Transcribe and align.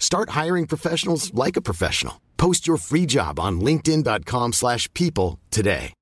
Start 0.00 0.30
hiring 0.30 0.66
professionals 0.66 1.32
like 1.32 1.56
a 1.56 1.62
professional. 1.62 2.20
Post 2.36 2.66
your 2.66 2.78
free 2.78 3.06
job 3.06 3.38
on 3.38 3.60
linkedin.com/people 3.60 4.52
slash 4.52 4.92
people 4.92 5.38
today. 5.52 5.94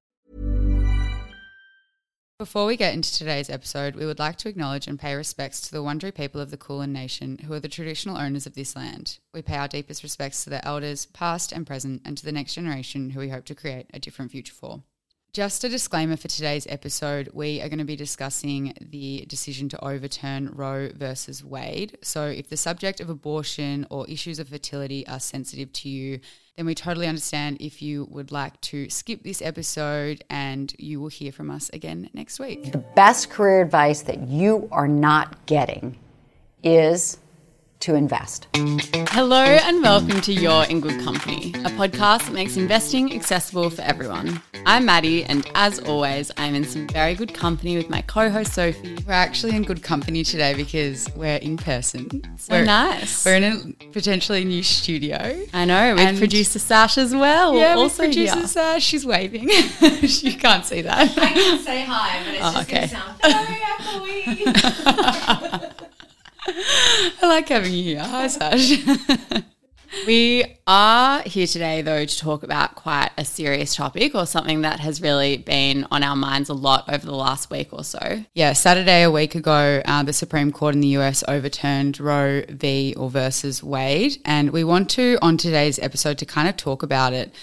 Before 2.39 2.67
we 2.67 2.77
get 2.77 2.95
into 2.95 3.13
today's 3.13 3.51
episode, 3.51 3.97
we 3.97 4.07
would 4.07 4.21
like 4.21 4.37
to 4.37 4.49
acknowledge 4.49 4.87
and 4.87 4.97
pay 4.97 5.17
respects 5.17 5.61
to 5.63 5.73
the 5.73 5.83
Wurundjeri 5.83 6.15
people 6.15 6.41
of 6.41 6.53
the 6.53 6.57
Kulin 6.57 6.93
Nation, 6.93 7.39
who 7.39 7.53
are 7.53 7.59
the 7.59 7.69
traditional 7.69 8.17
owners 8.17 8.47
of 8.47 8.55
this 8.55 8.77
land. 8.77 9.19
We 9.35 9.43
pay 9.43 9.57
our 9.57 9.67
deepest 9.67 10.05
respects 10.05 10.45
to 10.45 10.51
their 10.51 10.65
elders, 10.65 11.07
past 11.07 11.51
and 11.51 11.67
present, 11.67 12.03
and 12.05 12.17
to 12.17 12.25
the 12.25 12.31
next 12.31 12.55
generation 12.55 13.11
who 13.11 13.19
we 13.19 13.31
hope 13.31 13.45
to 13.47 13.57
create 13.57 13.87
a 13.93 13.99
different 13.99 14.31
future 14.31 14.55
for. 14.55 14.85
Just 15.35 15.63
a 15.63 15.69
disclaimer 15.69 16.17
for 16.17 16.27
today's 16.27 16.67
episode, 16.71 17.29
we 17.35 17.61
are 17.61 17.69
going 17.69 17.79
to 17.79 17.85
be 17.85 17.97
discussing 17.97 18.73
the 18.81 19.27
decision 19.29 19.69
to 19.69 19.85
overturn 19.85 20.51
Roe 20.55 20.89
versus 20.95 21.45
Wade. 21.45 21.99
So, 22.01 22.25
if 22.25 22.49
the 22.49 22.57
subject 22.57 22.99
of 22.99 23.11
abortion 23.11 23.87
or 23.91 24.09
issues 24.09 24.39
of 24.39 24.49
fertility 24.49 25.07
are 25.07 25.21
sensitive 25.21 25.71
to 25.75 25.91
you, 25.91 26.21
then 26.57 26.65
we 26.65 26.75
totally 26.75 27.07
understand 27.07 27.59
if 27.61 27.83
you 27.83 28.09
would 28.11 28.33
like 28.33 28.59
to 28.63 28.89
skip 28.89 29.23
this 29.23 29.43
episode 29.43 30.25
and 30.31 30.75
you 30.79 30.99
will 30.99 31.09
hear 31.09 31.31
from 31.31 31.51
us 31.51 31.69
again 31.75 32.09
next 32.15 32.41
week. 32.41 32.73
The 32.73 32.79
best 32.79 33.29
career 33.29 33.61
advice 33.61 34.01
that 34.03 34.29
you 34.29 34.67
are 34.73 34.89
not 34.89 35.45
getting 35.45 35.99
is 36.63 37.19
to 37.81 37.95
invest. 37.95 38.49
Hello 39.11 39.41
and 39.43 39.83
welcome 39.83 40.21
to 40.23 40.33
You're 40.33 40.65
in 40.65 40.81
Good 40.81 41.01
Company, 41.05 41.51
a 41.65 41.71
podcast 41.71 42.25
that 42.27 42.33
makes 42.33 42.57
investing 42.57 43.15
accessible 43.15 43.71
for 43.71 43.83
everyone. 43.83 44.43
I'm 44.67 44.85
Maddie, 44.85 45.23
and 45.25 45.49
as 45.55 45.79
always, 45.81 46.33
I'm 46.37 46.57
in 46.57 46.65
some 46.65 46.89
very 46.89 47.15
good 47.15 47.33
company 47.35 47.77
with 47.77 47.89
my 47.89 48.03
co-host 48.03 48.53
Sophie. 48.53 48.97
We're 49.07 49.13
actually 49.13 49.55
in 49.55 49.63
good 49.63 49.83
company 49.85 50.25
today 50.25 50.55
because 50.55 51.09
we're 51.15 51.37
in 51.37 51.57
person. 51.57 52.21
So 52.37 52.55
we're, 52.55 52.65
nice. 52.65 53.25
We're 53.25 53.37
in 53.37 53.45
a 53.81 53.85
potentially 53.93 54.45
new 54.45 54.65
studio. 54.65 55.47
I 55.55 55.65
know, 55.65 55.95
with 55.95 56.01
And- 56.03 56.19
producer 56.19 56.59
Sash 56.59 56.99
as 56.99 57.15
well. 57.15 57.55
Yeah, 57.57 57.75
also 57.75 58.03
with 58.03 58.13
producer 58.15 58.39
here. 58.39 58.47
Sash, 58.49 58.83
she's 58.83 59.07
waving. 59.07 59.49
you 59.81 60.37
can't 60.37 60.65
see 60.67 60.83
that. 60.83 61.17
I 61.17 61.33
can 61.33 61.59
say 61.61 61.85
hi, 61.85 62.23
but 62.25 62.35
it's 62.35 62.45
Oh, 62.45 62.53
just 62.53 62.69
okay. 62.69 62.87
gonna 62.89 62.89
sound 62.89 63.21
very 63.23 63.61
echoey. 65.61 65.75
I 66.49 67.19
like 67.23 67.49
having 67.49 67.73
you 67.73 67.83
here. 67.83 68.01
Hi, 68.01 68.27
Sash. 68.27 68.85
We 70.07 70.45
are 70.67 71.23
here 71.23 71.47
today, 71.47 71.81
though, 71.81 72.05
to 72.05 72.19
talk 72.19 72.43
about 72.43 72.75
quite 72.75 73.11
a 73.17 73.25
serious 73.25 73.75
topic 73.75 74.15
or 74.15 74.27
something 74.27 74.61
that 74.61 74.81
has 74.81 75.01
really 75.01 75.39
been 75.39 75.87
on 75.91 76.03
our 76.03 76.15
minds 76.15 76.51
a 76.51 76.55
lot 76.55 76.85
over 76.93 77.05
the 77.05 77.15
last 77.15 77.51
week 77.51 77.73
or 77.73 77.83
so. 77.83 78.23
Yeah, 78.35 78.53
Saturday 78.53 79.03
a 79.03 79.11
week 79.11 79.35
ago, 79.35 79.81
uh, 79.87 80.03
the 80.03 80.13
Supreme 80.13 80.53
Court 80.53 80.75
in 80.75 80.83
the 80.83 80.89
US 80.89 81.25
overturned 81.27 82.01
Roe 82.01 82.43
v. 82.51 82.95
or 82.99 83.09
versus 83.09 83.63
Wade, 83.63 84.21
and 84.27 84.51
we 84.51 84.63
want 84.63 84.91
to 84.91 85.19
on 85.23 85.39
today's 85.39 85.79
episode 85.79 86.19
to 86.19 86.27
kind 86.27 86.49
of 86.49 86.57
talk 86.57 86.83
about 86.83 87.15
it. 87.15 87.35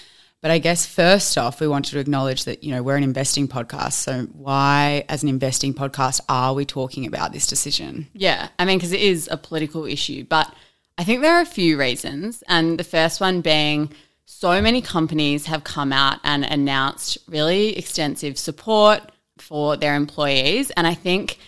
But 0.45 0.51
I 0.51 0.59
guess 0.59 0.85
first 0.85 1.39
off, 1.39 1.59
we 1.59 1.67
wanted 1.67 1.93
to 1.93 1.99
acknowledge 1.99 2.43
that 2.43 2.63
you 2.63 2.69
know 2.69 2.83
we're 2.83 2.97
an 2.97 3.03
investing 3.03 3.47
podcast, 3.47 3.93
so 3.93 4.27
why, 4.33 5.03
as 5.09 5.23
an 5.23 5.29
investing 5.29 5.73
podcast, 5.73 6.21
are 6.29 6.53
we 6.53 6.65
talking 6.65 7.07
about 7.07 7.33
this 7.33 7.47
decision? 7.47 8.07
Yeah, 8.13 8.49
I 8.59 8.65
mean, 8.65 8.77
because 8.77 8.91
it 8.91 9.01
is 9.01 9.27
a 9.31 9.37
political 9.37 9.85
issue, 9.85 10.23
but 10.23 10.53
I 10.99 11.03
think 11.03 11.23
there 11.23 11.33
are 11.33 11.41
a 11.41 11.47
few 11.47 11.79
reasons. 11.79 12.43
And 12.47 12.77
the 12.77 12.83
first 12.83 13.19
one 13.19 13.41
being 13.41 13.91
so 14.25 14.61
many 14.61 14.83
companies 14.83 15.47
have 15.47 15.63
come 15.63 15.91
out 15.91 16.19
and 16.23 16.45
announced 16.45 17.17
really 17.27 17.75
extensive 17.75 18.37
support 18.37 19.01
for 19.39 19.77
their 19.77 19.95
employees. 19.95 20.69
And 20.69 20.85
I 20.85 20.93
think, 20.93 21.39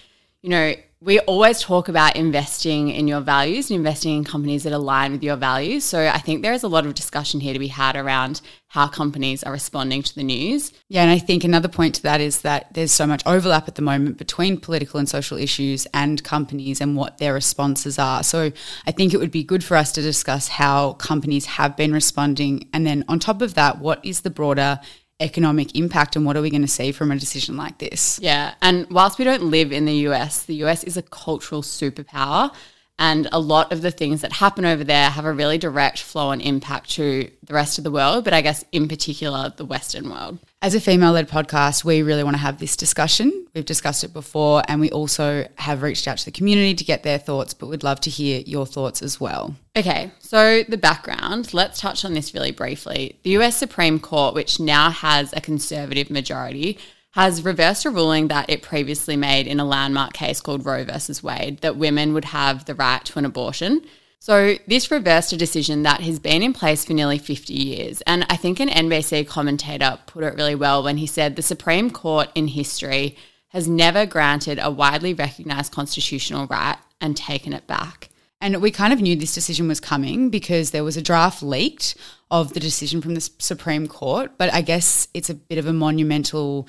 you 0.42 0.50
know, 0.50 0.74
we 1.00 1.20
always 1.22 1.62
talk 1.62 1.90
about 1.90 2.16
investing 2.16 2.90
in 2.90 3.08
your 3.08 3.22
values 3.22 3.70
and 3.70 3.78
investing 3.78 4.18
in 4.18 4.24
companies 4.24 4.64
that 4.64 4.74
align 4.74 5.12
with 5.12 5.24
your 5.24 5.36
values. 5.36 5.84
So 5.84 6.08
I 6.08 6.18
think 6.18 6.42
there 6.42 6.54
is 6.54 6.64
a 6.64 6.68
lot 6.68 6.88
of 6.88 6.96
discussion 6.96 7.40
here 7.40 7.54
to 7.54 7.60
be 7.60 7.68
had 7.68 7.96
around 7.96 8.42
how 8.70 8.88
companies 8.88 9.44
are 9.44 9.52
responding 9.52 10.02
to 10.02 10.16
the 10.16 10.24
news. 10.24 10.74
Yeah, 10.90 11.04
and 11.04 11.12
I 11.12 11.20
think 11.20 11.44
another 11.44 11.68
point 11.68 11.96
to 11.96 12.04
that 12.04 12.20
is 12.20 12.42
that 12.42 12.74
there's 12.74 12.92
so 12.92 13.06
much 13.06 13.22
overlap 13.28 13.68
at 13.68 13.76
the 13.76 13.84
moment 13.84 14.18
between 14.18 14.60
political 14.60 15.00
and 15.00 15.08
social 15.08 15.38
issues 15.38 15.86
and 15.94 16.24
companies 16.24 16.82
and 16.82 16.96
what 16.96 17.20
their 17.20 17.36
responses 17.36 18.00
are. 18.00 18.24
So 18.24 18.52
I 18.88 18.92
think 18.92 19.14
it 19.14 19.18
would 19.18 19.32
be 19.32 19.44
good 19.44 19.64
for 19.64 19.78
us 19.78 19.92
to 19.94 20.02
discuss 20.02 20.48
how 20.48 20.94
companies 20.94 21.46
have 21.46 21.78
been 21.78 21.94
responding. 21.94 22.70
And 22.74 22.88
then 22.88 23.06
on 23.08 23.20
top 23.20 23.44
of 23.44 23.54
that, 23.54 23.78
what 23.78 24.04
is 24.04 24.22
the 24.22 24.32
broader 24.32 24.80
economic 25.20 25.76
impact 25.76 26.16
and 26.16 26.26
what 26.26 26.38
are 26.38 26.42
we 26.42 26.50
going 26.50 26.62
to 26.62 26.68
see 26.68 26.92
from 26.92 27.12
a 27.12 27.18
decision 27.18 27.58
like 27.58 27.80
this? 27.80 28.20
Yeah. 28.22 28.54
And 28.62 28.88
whilst 28.90 29.18
we 29.18 29.26
don't 29.26 29.44
live 29.44 29.72
in 29.72 29.86
the 29.86 29.96
US, 30.10 30.44
the 30.44 30.56
US 30.66 30.84
is 30.84 30.98
a 30.98 31.02
cultural 31.02 31.62
superpower. 31.62 32.54
And 33.00 33.28
a 33.32 33.40
lot 33.40 33.72
of 33.72 33.82
the 33.82 33.92
things 33.92 34.22
that 34.22 34.34
happen 34.34 34.66
over 34.66 34.84
there 34.84 35.10
have 35.10 35.26
a 35.26 35.32
really 35.32 35.58
direct 35.58 36.02
flow 36.02 36.32
and 36.32 36.42
impact 36.42 36.90
to 36.92 37.30
the 37.44 37.54
rest 37.54 37.78
of 37.78 37.84
the 37.84 37.92
world, 37.92 38.24
but 38.24 38.34
I 38.34 38.42
guess 38.42 38.66
in 38.72 38.88
particular 38.88 39.54
the 39.56 39.66
Western 39.66 40.10
world. 40.10 40.40
As 40.64 40.74
a 40.74 40.82
female 40.82 41.12
led 41.12 41.30
podcast, 41.30 41.84
we 41.84 42.02
really 42.02 42.24
want 42.24 42.34
to 42.34 42.42
have 42.42 42.58
this 42.58 42.76
discussion. 42.76 43.46
We've 43.54 43.66
discussed 43.66 44.04
it 44.04 44.14
before, 44.14 44.64
and 44.68 44.82
we 44.82 44.90
also 44.90 45.48
have 45.56 45.84
reached 45.84 46.08
out 46.08 46.18
to 46.18 46.26
the 46.26 46.32
community 46.32 46.74
to 46.74 46.84
get 46.84 47.04
their 47.04 47.20
thoughts, 47.20 47.54
but 47.54 47.68
we'd 47.68 47.84
love 47.84 48.02
to 48.02 48.10
hear 48.10 48.42
your 48.46 48.66
thoughts 48.66 49.04
as 49.04 49.20
well. 49.20 49.56
Okay, 49.76 50.12
so 50.20 50.64
the 50.64 50.78
background, 50.78 51.54
let's 51.54 51.80
touch 51.80 52.04
on 52.04 52.14
this 52.16 52.34
really 52.34 52.52
briefly. 52.52 53.20
The 53.22 53.38
US 53.38 53.56
Supreme 53.56 54.00
Court, 54.00 54.34
which 54.34 54.60
now 54.60 54.90
has 54.90 55.32
a 55.34 55.42
conservative 55.42 56.10
majority, 56.10 56.80
has 57.18 57.44
reversed 57.44 57.84
a 57.84 57.90
ruling 57.90 58.28
that 58.28 58.48
it 58.48 58.62
previously 58.62 59.16
made 59.16 59.48
in 59.48 59.60
a 59.60 59.66
landmark 59.66 60.14
case 60.14 60.40
called 60.40 60.64
Roe 60.64 60.84
versus 60.84 61.24
Wade 61.24 61.58
that 61.62 61.76
women 61.76 62.14
would 62.14 62.26
have 62.26 62.66
the 62.66 62.76
right 62.76 63.04
to 63.06 63.18
an 63.18 63.26
abortion. 63.26 63.84
So, 64.20 64.58
this 64.68 64.92
reversed 64.92 65.34
a 65.34 65.38
decision 65.38 65.82
that 65.82 66.02
has 66.02 66.20
been 66.20 66.44
in 66.44 66.54
place 66.54 66.86
for 66.86 66.94
nearly 66.94 67.18
50 67.18 67.54
years. 67.54 68.02
And 68.02 68.24
I 68.30 68.36
think 68.36 68.60
an 68.60 68.70
NBC 68.70 69.28
commentator 69.28 69.98
put 70.06 70.24
it 70.24 70.36
really 70.36 70.54
well 70.54 70.84
when 70.84 70.98
he 70.98 71.08
said 71.08 71.36
the 71.36 71.42
Supreme 71.42 71.90
Court 71.90 72.30
in 72.36 72.50
history 72.50 73.18
has 73.48 73.68
never 73.68 74.06
granted 74.06 74.60
a 74.62 74.70
widely 74.70 75.16
recognized 75.16 75.74
constitutional 75.74 76.46
right 76.46 76.78
and 77.02 77.18
taken 77.18 77.52
it 77.52 77.66
back. 77.66 78.10
And 78.42 78.62
we 78.62 78.70
kind 78.70 78.94
of 78.94 79.02
knew 79.02 79.16
this 79.16 79.34
decision 79.34 79.68
was 79.68 79.80
coming 79.80 80.30
because 80.30 80.70
there 80.70 80.84
was 80.84 80.98
a 80.98 81.02
draft 81.02 81.42
leaked 81.42 81.96
of 82.30 82.54
the 82.54 82.60
decision 82.60 83.02
from 83.02 83.16
the 83.16 83.28
Supreme 83.40 83.88
Court. 83.88 84.34
But 84.38 84.54
I 84.54 84.62
guess 84.62 85.08
it's 85.16 85.32
a 85.32 85.34
bit 85.34 85.58
of 85.58 85.66
a 85.66 85.74
monumental 85.74 86.68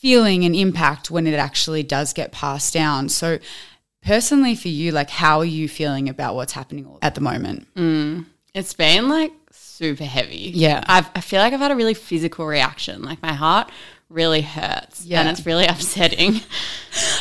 feeling 0.00 0.44
and 0.44 0.54
impact 0.56 1.10
when 1.10 1.26
it 1.26 1.34
actually 1.34 1.82
does 1.82 2.12
get 2.12 2.32
passed 2.32 2.72
down. 2.72 3.08
So, 3.08 3.38
personally, 4.02 4.54
for 4.54 4.68
you, 4.68 4.92
like, 4.92 5.10
how 5.10 5.38
are 5.40 5.44
you 5.44 5.68
feeling 5.68 6.08
about 6.08 6.34
what's 6.34 6.52
happening 6.54 6.86
at 7.02 7.14
the 7.14 7.20
moment? 7.20 7.66
Mm. 7.74 8.24
It's 8.54 8.74
been 8.74 9.08
like 9.08 9.32
super 9.52 10.04
heavy. 10.04 10.52
Yeah. 10.54 10.82
I've, 10.86 11.08
I 11.14 11.20
feel 11.20 11.40
like 11.40 11.52
I've 11.52 11.60
had 11.60 11.70
a 11.70 11.76
really 11.76 11.94
physical 11.94 12.46
reaction. 12.46 13.02
Like 13.02 13.22
my 13.22 13.32
heart 13.32 13.70
really 14.08 14.40
hurts 14.42 15.04
Yeah. 15.06 15.20
and 15.20 15.28
it's 15.28 15.46
really 15.46 15.66
upsetting. 15.74 16.40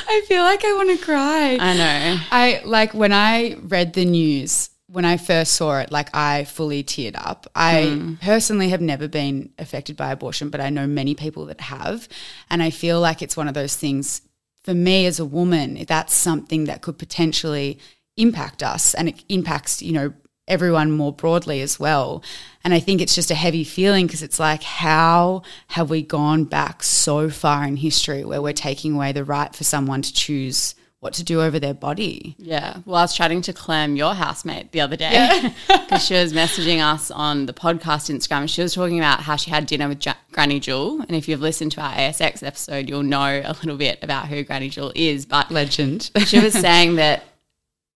I 0.07 0.22
feel 0.28 0.41
like 0.41 0.66
I 0.66 0.73
want 0.73 0.97
to 0.97 1.06
cry. 1.06 1.57
I 1.59 1.78
know. 1.78 2.17
I 2.31 2.61
like 2.66 2.94
when 2.96 3.13
I 3.13 3.57
read 3.61 3.94
the 3.94 4.06
news 4.06 4.69
when 4.91 5.06
I 5.06 5.18
first 5.18 5.53
saw 5.53 5.80
it, 5.80 5.91
like 5.91 6.09
I 6.16 6.46
fully 6.46 6.84
teared 6.84 7.16
up. 7.16 7.47
I 7.56 7.84
mm. 7.90 8.20
personally 8.22 8.70
have 8.70 8.82
never 8.82 9.08
been 9.08 9.52
affected 9.59 9.96
by 9.96 10.12
abortion, 10.12 10.50
but 10.50 10.62
I 10.62 10.70
know 10.70 10.88
many 10.88 11.14
people 11.14 11.46
that 11.46 11.62
have. 11.62 12.08
And 12.50 12.64
I 12.64 12.72
feel 12.72 13.00
like 13.00 13.22
it's 13.22 13.38
one 13.38 13.47
of 13.47 13.53
those 13.53 13.76
things 13.76 14.22
for 14.64 14.74
me 14.74 15.06
as 15.06 15.20
a 15.20 15.26
woman, 15.26 15.86
that's 15.88 16.14
something 16.14 16.66
that 16.66 16.82
could 16.82 16.97
potentially 16.97 17.80
impact 18.18 18.62
us 18.62 18.94
and 18.94 19.09
it 19.09 19.24
impacts, 19.30 19.82
you 19.82 19.94
know, 19.94 20.14
everyone 20.47 20.91
more 20.91 21.14
broadly 21.14 21.62
as 21.62 21.80
well. 21.80 22.24
And 22.64 22.74
I 22.74 22.80
think 22.80 23.02
it's 23.02 23.16
just 23.16 23.32
a 23.32 23.36
heavy 23.36 23.64
feeling 23.64 24.08
because 24.08 24.24
it's 24.24 24.40
like, 24.40 24.64
how 24.64 25.44
have 25.68 25.90
we 25.90 26.02
gone 26.02 26.44
back 26.44 26.84
so 26.84 27.30
far 27.30 27.66
in 27.66 27.78
history 27.78 28.26
where 28.26 28.41
we're 28.41 28.53
taking 28.53 28.96
away 28.96 29.12
the 29.12 29.24
right 29.24 29.56
for 29.56 29.64
someone 29.64 30.02
to 30.02 30.14
choose 30.14 30.76
what 30.99 31.13
to 31.13 31.23
do 31.23 31.41
over 31.41 31.59
their 31.59 31.73
body? 31.73 32.35
Yeah. 32.37 32.78
Well, 32.85 32.97
I 32.97 33.03
was 33.03 33.16
chatting 33.16 33.41
to 33.43 33.53
Clem, 33.53 33.96
your 33.96 34.13
housemate, 34.13 34.72
the 34.72 34.81
other 34.81 34.97
day 34.97 35.53
because 35.67 36.05
she 36.07 36.13
was 36.13 36.34
messaging 36.34 36.81
us 36.81 37.09
on 37.09 37.46
the 37.46 37.53
podcast 37.53 38.13
Instagram. 38.13 38.49
She 38.49 38.61
was 38.61 38.73
talking 38.73 38.99
about 38.99 39.22
how 39.22 39.35
she 39.35 39.49
had 39.49 39.66
dinner 39.66 39.87
with 39.87 40.05
ja- 40.05 40.16
Granny 40.31 40.59
Jewel. 40.59 41.01
And 41.01 41.11
if 41.11 41.29
you've 41.29 41.41
listened 41.41 41.72
to 41.73 41.81
our 41.81 41.93
ASX 41.93 42.43
episode, 42.43 42.90
you'll 42.90 43.03
know 43.03 43.41
a 43.43 43.53
little 43.53 43.78
bit 43.78 43.99
about 44.03 44.28
who 44.28 44.43
Granny 44.43 44.69
Jewel 44.69 44.91
is. 44.93 45.25
But 45.25 45.51
Legend. 45.51 46.11
she 46.25 46.40
was 46.40 46.53
saying 46.53 46.96
that 46.96 47.23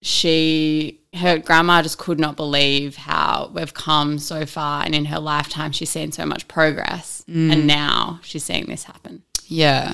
she 0.02 1.00
her 1.14 1.38
grandma 1.38 1.82
just 1.82 1.98
could 1.98 2.20
not 2.20 2.36
believe 2.36 2.96
how 2.96 3.52
we've 3.54 3.74
come 3.74 4.18
so 4.18 4.46
far, 4.46 4.84
and 4.84 4.96
in 4.96 5.06
her 5.06 5.20
lifetime, 5.20 5.72
she's 5.72 5.90
seen 5.90 6.12
so 6.12 6.26
much 6.26 6.48
progress, 6.48 7.24
and 7.28 7.52
mm. 7.52 7.66
now 7.66 8.20
she's 8.24 8.44
seeing 8.44 8.66
this 8.66 8.84
happen. 8.84 9.22
Yeah. 9.46 9.94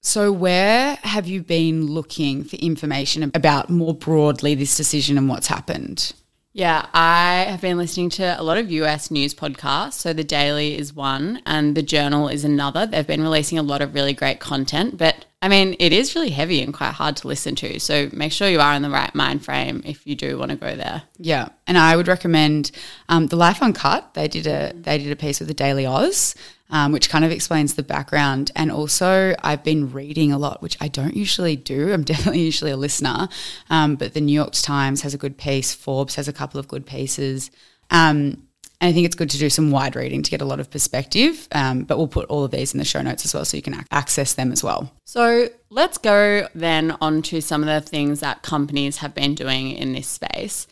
So, 0.00 0.30
where 0.32 0.96
have 1.02 1.26
you 1.26 1.42
been 1.42 1.86
looking 1.86 2.44
for 2.44 2.56
information 2.56 3.30
about 3.34 3.68
more 3.68 3.94
broadly 3.94 4.54
this 4.54 4.76
decision 4.76 5.18
and 5.18 5.28
what's 5.28 5.48
happened? 5.48 6.12
Yeah, 6.58 6.86
I 6.92 7.46
have 7.48 7.60
been 7.60 7.76
listening 7.76 8.10
to 8.10 8.40
a 8.40 8.42
lot 8.42 8.58
of 8.58 8.68
US 8.68 9.12
news 9.12 9.32
podcasts. 9.32 9.92
So 9.92 10.12
The 10.12 10.24
Daily 10.24 10.76
is 10.76 10.92
one 10.92 11.40
and 11.46 11.76
The 11.76 11.82
Journal 11.82 12.26
is 12.28 12.44
another. 12.44 12.84
They've 12.84 13.06
been 13.06 13.22
releasing 13.22 13.58
a 13.58 13.62
lot 13.62 13.80
of 13.80 13.94
really 13.94 14.12
great 14.12 14.40
content, 14.40 14.96
but 14.96 15.26
I 15.40 15.46
mean, 15.46 15.76
it 15.78 15.92
is 15.92 16.16
really 16.16 16.30
heavy 16.30 16.60
and 16.60 16.74
quite 16.74 16.94
hard 16.94 17.16
to 17.18 17.28
listen 17.28 17.54
to. 17.56 17.78
So 17.78 18.08
make 18.12 18.32
sure 18.32 18.48
you 18.48 18.58
are 18.60 18.74
in 18.74 18.82
the 18.82 18.90
right 18.90 19.14
mind 19.14 19.44
frame 19.44 19.82
if 19.84 20.04
you 20.04 20.16
do 20.16 20.36
want 20.36 20.50
to 20.50 20.56
go 20.56 20.74
there. 20.74 21.02
Yeah, 21.18 21.50
and 21.68 21.78
I 21.78 21.94
would 21.94 22.08
recommend 22.08 22.72
um, 23.08 23.28
the 23.28 23.36
Life 23.36 23.62
Uncut. 23.62 24.14
They 24.14 24.26
did 24.26 24.48
a 24.48 24.72
they 24.74 24.98
did 24.98 25.12
a 25.12 25.16
piece 25.16 25.38
with 25.38 25.46
the 25.46 25.54
Daily 25.54 25.86
Aus, 25.86 26.34
um, 26.70 26.92
which 26.92 27.08
kind 27.08 27.24
of 27.24 27.30
explains 27.30 27.74
the 27.74 27.82
background. 27.82 28.50
And 28.54 28.70
also, 28.70 29.34
I've 29.42 29.64
been 29.64 29.92
reading 29.92 30.32
a 30.32 30.38
lot, 30.38 30.62
which 30.62 30.76
I 30.80 30.88
don't 30.88 31.16
usually 31.16 31.56
do. 31.56 31.92
I'm 31.92 32.04
definitely 32.04 32.42
usually 32.42 32.70
a 32.70 32.76
listener, 32.76 33.28
um, 33.70 33.96
but 33.96 34.14
the 34.14 34.20
New 34.20 34.32
York 34.32 34.52
Times 34.52 35.02
has 35.02 35.14
a 35.14 35.18
good 35.18 35.36
piece. 35.36 35.74
Forbes 35.74 36.14
has 36.16 36.28
a 36.28 36.32
couple 36.32 36.60
of 36.60 36.68
good 36.68 36.86
pieces. 36.86 37.50
Um, 37.90 38.48
and 38.80 38.90
I 38.90 38.92
think 38.92 39.06
it's 39.06 39.16
good 39.16 39.30
to 39.30 39.38
do 39.38 39.50
some 39.50 39.72
wide 39.72 39.96
reading 39.96 40.22
to 40.22 40.30
get 40.30 40.40
a 40.40 40.44
lot 40.44 40.60
of 40.60 40.70
perspective. 40.70 41.48
Um, 41.50 41.82
but 41.82 41.98
we'll 41.98 42.06
put 42.06 42.26
all 42.28 42.44
of 42.44 42.52
these 42.52 42.74
in 42.74 42.78
the 42.78 42.84
show 42.84 43.02
notes 43.02 43.24
as 43.24 43.34
well 43.34 43.44
so 43.44 43.56
you 43.56 43.62
can 43.62 43.74
ac- 43.74 43.86
access 43.90 44.34
them 44.34 44.52
as 44.52 44.62
well. 44.62 44.92
So 45.04 45.48
let's 45.70 45.98
go 45.98 46.46
then 46.54 46.96
on 47.00 47.22
to 47.22 47.40
some 47.40 47.62
of 47.62 47.66
the 47.66 47.80
things 47.80 48.20
that 48.20 48.42
companies 48.42 48.98
have 48.98 49.14
been 49.14 49.34
doing 49.34 49.72
in 49.72 49.94
this 49.94 50.06
space. 50.06 50.68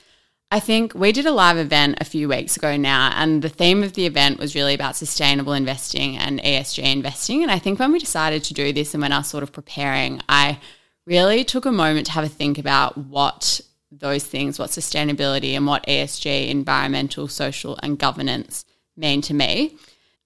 I 0.52 0.60
think 0.60 0.94
we 0.94 1.10
did 1.10 1.26
a 1.26 1.32
live 1.32 1.56
event 1.56 1.98
a 2.00 2.04
few 2.04 2.28
weeks 2.28 2.56
ago 2.56 2.76
now, 2.76 3.10
and 3.16 3.42
the 3.42 3.48
theme 3.48 3.82
of 3.82 3.94
the 3.94 4.06
event 4.06 4.38
was 4.38 4.54
really 4.54 4.74
about 4.74 4.94
sustainable 4.94 5.52
investing 5.52 6.16
and 6.16 6.40
ESG 6.40 6.84
investing. 6.84 7.42
And 7.42 7.50
I 7.50 7.58
think 7.58 7.80
when 7.80 7.90
we 7.90 7.98
decided 7.98 8.44
to 8.44 8.54
do 8.54 8.72
this 8.72 8.94
and 8.94 9.02
when 9.02 9.10
I 9.10 9.18
was 9.18 9.26
sort 9.26 9.42
of 9.42 9.52
preparing, 9.52 10.20
I 10.28 10.60
really 11.04 11.42
took 11.42 11.66
a 11.66 11.72
moment 11.72 12.06
to 12.06 12.12
have 12.12 12.22
a 12.22 12.28
think 12.28 12.58
about 12.58 12.96
what 12.96 13.60
those 13.90 14.24
things, 14.24 14.58
what 14.58 14.70
sustainability 14.70 15.56
and 15.56 15.66
what 15.66 15.86
ESG, 15.86 16.48
environmental, 16.48 17.26
social, 17.26 17.76
and 17.82 17.98
governance 17.98 18.64
mean 18.96 19.22
to 19.22 19.34
me. 19.34 19.76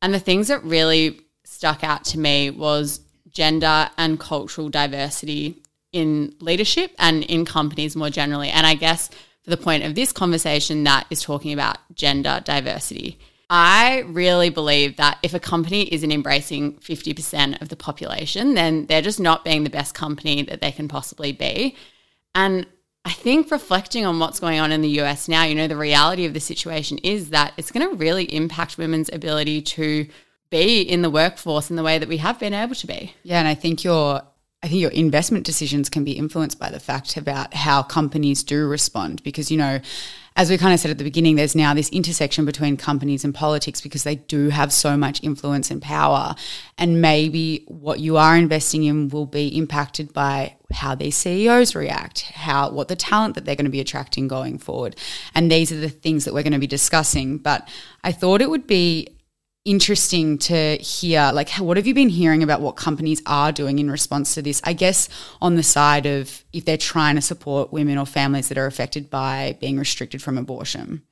And 0.03 0.13
the 0.13 0.21
things 0.21 0.49
that 0.49 0.63
really 0.65 1.21
stuck 1.45 1.83
out 1.83 2.05
to 2.07 2.19
me 2.19 2.51
was 2.51 3.01
gender 3.31 3.89
and 3.97 4.21
cultural 4.21 4.69
diversity 4.69 5.63
in 5.93 6.35
leadership 6.41 6.93
and 6.99 7.25
in 7.25 7.45
companies 7.47 7.97
more 7.97 8.11
generally. 8.11 8.51
And 8.51 8.67
I 8.67 8.75
guess 8.75 9.11
the 9.51 9.57
point 9.57 9.85
of 9.85 9.95
this 9.95 10.13
conversation, 10.13 10.85
that 10.85 11.07
is 11.11 11.23
talking 11.23 11.53
about 11.53 11.79
gender 11.95 12.41
diversity. 12.45 13.19
I 13.53 14.05
really 14.07 14.49
believe 14.49 14.97
that 14.99 15.19
if 15.25 15.35
a 15.35 15.41
company 15.41 15.93
isn't 15.93 16.13
embracing 16.13 16.75
50% 16.75 17.61
of 17.61 17.69
the 17.69 17.77
population, 17.77 18.55
then 18.55 18.87
they're 18.87 19.03
just 19.03 19.19
not 19.19 19.45
being 19.45 19.65
the 19.65 19.71
best 19.71 19.93
company 19.93 20.43
that 20.43 20.61
they 20.61 20.71
can 20.71 20.87
possibly 20.87 21.33
be. 21.33 21.75
And 22.33 22.67
I 23.05 23.11
think 23.11 23.51
reflecting 23.51 24.07
on 24.07 24.21
what's 24.21 24.39
going 24.39 24.61
on 24.61 24.71
in 24.71 24.83
the 24.83 25.01
US 25.01 25.27
now, 25.27 25.43
you 25.43 25.57
know, 25.57 25.67
the 25.67 25.77
reality 25.77 26.27
of 26.27 26.35
the 26.35 26.41
situation 26.41 26.99
is 26.99 27.31
that 27.31 27.53
it's 27.57 27.73
going 27.73 27.89
to 27.89 27.97
really 27.97 28.25
impact 28.25 28.79
women's 28.79 29.11
ability 29.13 29.63
to 29.63 30.07
be 30.51 30.83
in 30.83 31.03
the 31.03 31.11
workforce 31.11 31.71
in 31.71 31.77
the 31.77 31.83
way 31.83 31.99
that 31.99 32.09
we 32.09 32.19
have 32.19 32.39
been 32.39 32.55
able 32.55 32.75
to 32.75 32.87
be. 32.87 33.15
Yeah, 33.25 33.39
and 33.39 33.49
I 33.49 33.55
think 33.55 33.83
your 33.83 34.23
I 34.63 34.69
think 34.69 34.81
your 34.83 34.91
investment 34.91 35.47
decisions 35.47 35.89
can 35.89 36.05
be 36.05 36.13
influenced 36.13 36.59
by 36.59 36.71
the 36.71 36.81
fact 36.81 37.17
about 37.17 37.55
how 37.55 37.83
companies 37.83 38.43
do 38.43 38.67
respond 38.69 39.23
because 39.23 39.51
you 39.51 39.57
know 39.57 39.81
as 40.37 40.51
we 40.51 40.59
kind 40.59 40.73
of 40.73 40.81
said 40.81 40.91
at 40.91 40.99
the 40.99 41.05
beginning 41.05 41.37
there's 41.37 41.57
now 41.57 41.75
this 41.75 41.89
intersection 41.91 42.45
between 42.45 42.77
companies 42.77 43.25
and 43.25 43.35
politics 43.35 43.81
because 43.81 44.05
they 44.05 44.17
do 44.17 44.49
have 44.51 44.73
so 44.73 44.97
much 44.97 45.23
influence 45.23 45.71
and 45.71 45.83
power. 45.83 46.35
And 46.79 47.03
maybe 47.03 47.65
what 47.69 48.01
you 48.01 48.17
are 48.17 48.37
investing 48.37 48.85
in 48.85 49.09
will 49.09 49.27
be 49.27 49.49
impacted 49.49 50.13
by 50.13 50.57
how 50.73 50.95
these 50.95 51.17
CEOs 51.17 51.75
react 51.75 52.21
how 52.21 52.71
what 52.71 52.89
the 52.89 52.97
talent 52.97 53.35
that 53.35 53.45
they're 53.45 53.57
going 53.57 53.65
to 53.65 53.71
be 53.71 53.81
attracting 53.81 54.29
going 54.29 54.59
forward. 54.59 54.97
And 55.35 55.51
these 55.51 55.73
are 55.73 55.81
the 55.81 55.89
things 55.89 56.25
that 56.25 56.35
we're 56.35 56.45
going 56.45 56.53
to 56.53 56.59
be 56.59 56.67
discussing. 56.67 57.39
But 57.39 57.69
I 58.05 58.13
thought 58.13 58.41
it 58.41 58.51
would 58.51 58.67
be 58.67 59.09
interesting 59.65 60.39
to 60.39 60.77
hear 60.77 61.31
like 61.35 61.51
what 61.51 61.77
have 61.77 61.87
you 61.87 61.93
been 61.93 62.09
hearing 62.09 62.43
about 62.43 62.63
what 62.63 62.77
companies 62.77 63.21
are 63.27 63.53
doing 63.53 63.79
in 63.79 63.91
response 63.91 64.35
to 64.35 64.43
this? 64.43 64.61
I 64.65 64.73
guess 64.73 65.09
on 65.41 65.57
the 65.57 65.63
side 65.63 66.07
of 66.07 66.45
if 66.53 66.65
they're 66.65 66.77
trying 66.77 67.17
to 67.17 67.23
support 67.23 67.73
women 67.73 67.99
or 67.99 68.07
families 68.07 68.49
that 68.49 68.59
are 68.59 68.67
affected 68.67 69.11
by 69.11 69.57
being 69.61 69.79
restricted 69.79 70.23
from 70.23 70.39
abortion. 70.39 71.03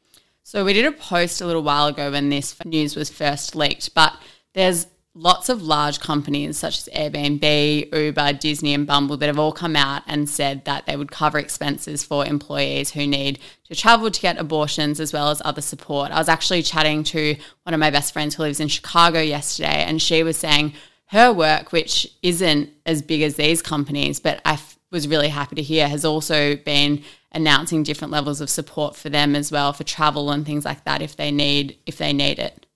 So 0.42 0.64
we 0.64 0.72
did 0.72 0.86
a 0.86 0.92
post 0.92 1.42
a 1.42 1.46
little 1.46 1.62
while 1.62 1.88
ago 1.88 2.10
when 2.10 2.30
this 2.30 2.56
news 2.64 2.96
was 2.96 3.10
first 3.10 3.54
leaked, 3.54 3.94
but 3.94 4.14
there's 4.54 4.86
lots 5.18 5.48
of 5.48 5.60
large 5.62 5.98
companies 5.98 6.56
such 6.56 6.78
as 6.78 6.88
Airbnb, 6.94 7.92
Uber, 7.92 8.34
Disney, 8.34 8.72
and 8.72 8.86
Bumble 8.86 9.16
that 9.16 9.26
have 9.26 9.38
all 9.38 9.50
come 9.50 9.74
out 9.74 10.02
and 10.06 10.30
said 10.30 10.64
that 10.64 10.86
they 10.86 10.96
would 10.96 11.10
cover 11.10 11.38
expenses 11.38 12.04
for 12.04 12.24
employees 12.24 12.92
who 12.92 13.04
need 13.04 13.40
to 13.64 13.74
travel 13.74 14.12
to 14.12 14.20
get 14.20 14.38
abortions 14.38 15.00
as 15.00 15.12
well 15.12 15.30
as 15.30 15.42
other 15.44 15.60
support. 15.60 16.12
I 16.12 16.18
was 16.18 16.28
actually 16.28 16.62
chatting 16.62 17.02
to 17.04 17.34
one 17.64 17.74
of 17.74 17.80
my 17.80 17.90
best 17.90 18.12
friends 18.12 18.36
who 18.36 18.44
lives 18.44 18.60
in 18.60 18.68
Chicago 18.68 19.20
yesterday, 19.20 19.84
and 19.84 20.00
she 20.00 20.22
was 20.22 20.36
saying 20.36 20.74
her 21.06 21.32
work, 21.32 21.72
which 21.72 22.06
isn't 22.22 22.70
as 22.86 23.02
big 23.02 23.22
as 23.22 23.34
these 23.34 23.60
companies, 23.60 24.20
but 24.20 24.40
I 24.44 24.52
f- 24.52 24.78
was 24.92 25.08
really 25.08 25.28
happy 25.28 25.56
to 25.56 25.62
hear, 25.62 25.88
has 25.88 26.04
also 26.04 26.54
been 26.54 27.02
announcing 27.32 27.82
different 27.82 28.12
levels 28.12 28.40
of 28.40 28.48
support 28.48 28.94
for 28.94 29.08
them 29.08 29.34
as 29.34 29.50
well 29.50 29.72
for 29.72 29.84
travel 29.84 30.30
and 30.30 30.46
things 30.46 30.64
like 30.64 30.84
that 30.84 31.02
if 31.02 31.16
they 31.16 31.32
need 31.32 31.76
if 31.86 31.98
they 31.98 32.12
need 32.12 32.38
it. 32.38 32.67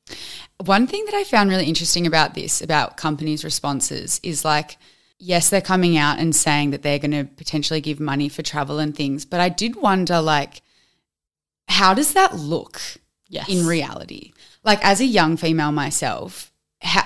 One 0.59 0.87
thing 0.87 1.05
that 1.07 1.15
i 1.15 1.25
found 1.25 1.51
really 1.51 1.67
interesting 1.67 2.07
about 2.07 2.35
this 2.35 2.63
about 2.63 2.97
companies 2.97 3.45
responses 3.45 4.21
is 4.23 4.45
like 4.45 4.77
yes 5.19 5.51
they're 5.51 5.61
coming 5.61 5.97
out 5.97 6.19
and 6.19 6.35
saying 6.35 6.71
that 6.71 6.83
they're 6.83 6.99
going 6.99 7.11
to 7.11 7.25
potentially 7.25 7.81
give 7.81 8.01
money 8.01 8.29
for 8.29 8.43
travel 8.43 8.79
and 8.79 8.97
things 8.97 9.25
but 9.25 9.41
i 9.41 9.49
did 9.49 9.77
wonder 9.77 10.21
like 10.21 10.63
how 11.69 11.95
does 11.95 12.13
that 12.13 12.35
look 12.37 12.81
Yes. 13.33 13.49
in 13.49 13.67
reality. 13.67 14.33
Like 14.63 14.85
as 14.85 15.01
a 15.01 15.07
young 15.07 15.39
female 15.39 15.73
myself, 15.73 16.53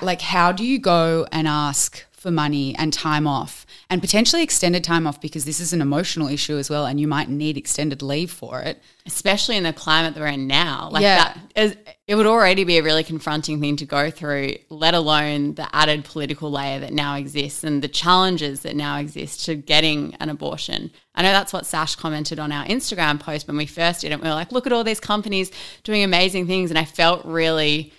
like 0.02 0.20
how 0.20 0.50
do 0.50 0.64
you 0.64 0.80
go 0.80 1.24
and 1.30 1.46
ask 1.46 2.04
for 2.16 2.30
money 2.30 2.74
and 2.78 2.92
time 2.94 3.26
off 3.26 3.66
and 3.90 4.00
potentially 4.00 4.42
extended 4.42 4.82
time 4.82 5.06
off 5.06 5.20
because 5.20 5.44
this 5.44 5.60
is 5.60 5.72
an 5.74 5.82
emotional 5.82 6.28
issue 6.28 6.56
as 6.56 6.70
well 6.70 6.86
and 6.86 6.98
you 6.98 7.06
might 7.06 7.28
need 7.28 7.56
extended 7.58 8.00
leave 8.02 8.30
for 8.30 8.60
it. 8.62 8.82
especially 9.04 9.56
in 9.56 9.62
the 9.62 9.72
climate 9.72 10.14
that 10.14 10.20
we're 10.20 10.26
in 10.26 10.48
now. 10.48 10.88
Like 10.90 11.02
Yeah. 11.02 11.16
that 11.24 11.38
is, 11.54 11.76
it 12.08 12.16
would 12.16 12.26
already 12.26 12.64
be 12.64 12.78
a 12.78 12.82
really 12.82 13.04
confronting 13.04 13.60
thing 13.60 13.76
to 13.76 13.84
go 13.84 14.10
through, 14.10 14.54
let 14.68 14.94
alone 14.94 15.54
the 15.54 15.68
added 15.76 16.04
political 16.04 16.50
layer 16.50 16.80
that 16.80 16.92
now 16.92 17.14
exists 17.14 17.62
and 17.62 17.82
the 17.82 17.86
challenges 17.88 18.62
that 18.62 18.74
now 18.74 18.98
exist 18.98 19.44
to 19.44 19.54
getting 19.54 20.16
an 20.16 20.28
abortion. 20.28 20.90
I 21.14 21.22
know 21.22 21.30
that's 21.30 21.52
what 21.52 21.66
Sash 21.66 21.94
commented 21.94 22.40
on 22.40 22.50
our 22.50 22.64
Instagram 22.64 23.20
post 23.20 23.46
when 23.46 23.56
we 23.56 23.66
first 23.66 24.00
did 24.00 24.10
it. 24.10 24.20
We 24.20 24.26
were 24.26 24.34
like, 24.34 24.50
look 24.50 24.66
at 24.66 24.72
all 24.72 24.82
these 24.82 24.98
companies 25.00 25.52
doing 25.84 26.02
amazing 26.02 26.48
things. 26.48 26.70
And 26.72 26.78
I 26.78 26.84
felt 26.84 27.24
really 27.24 27.92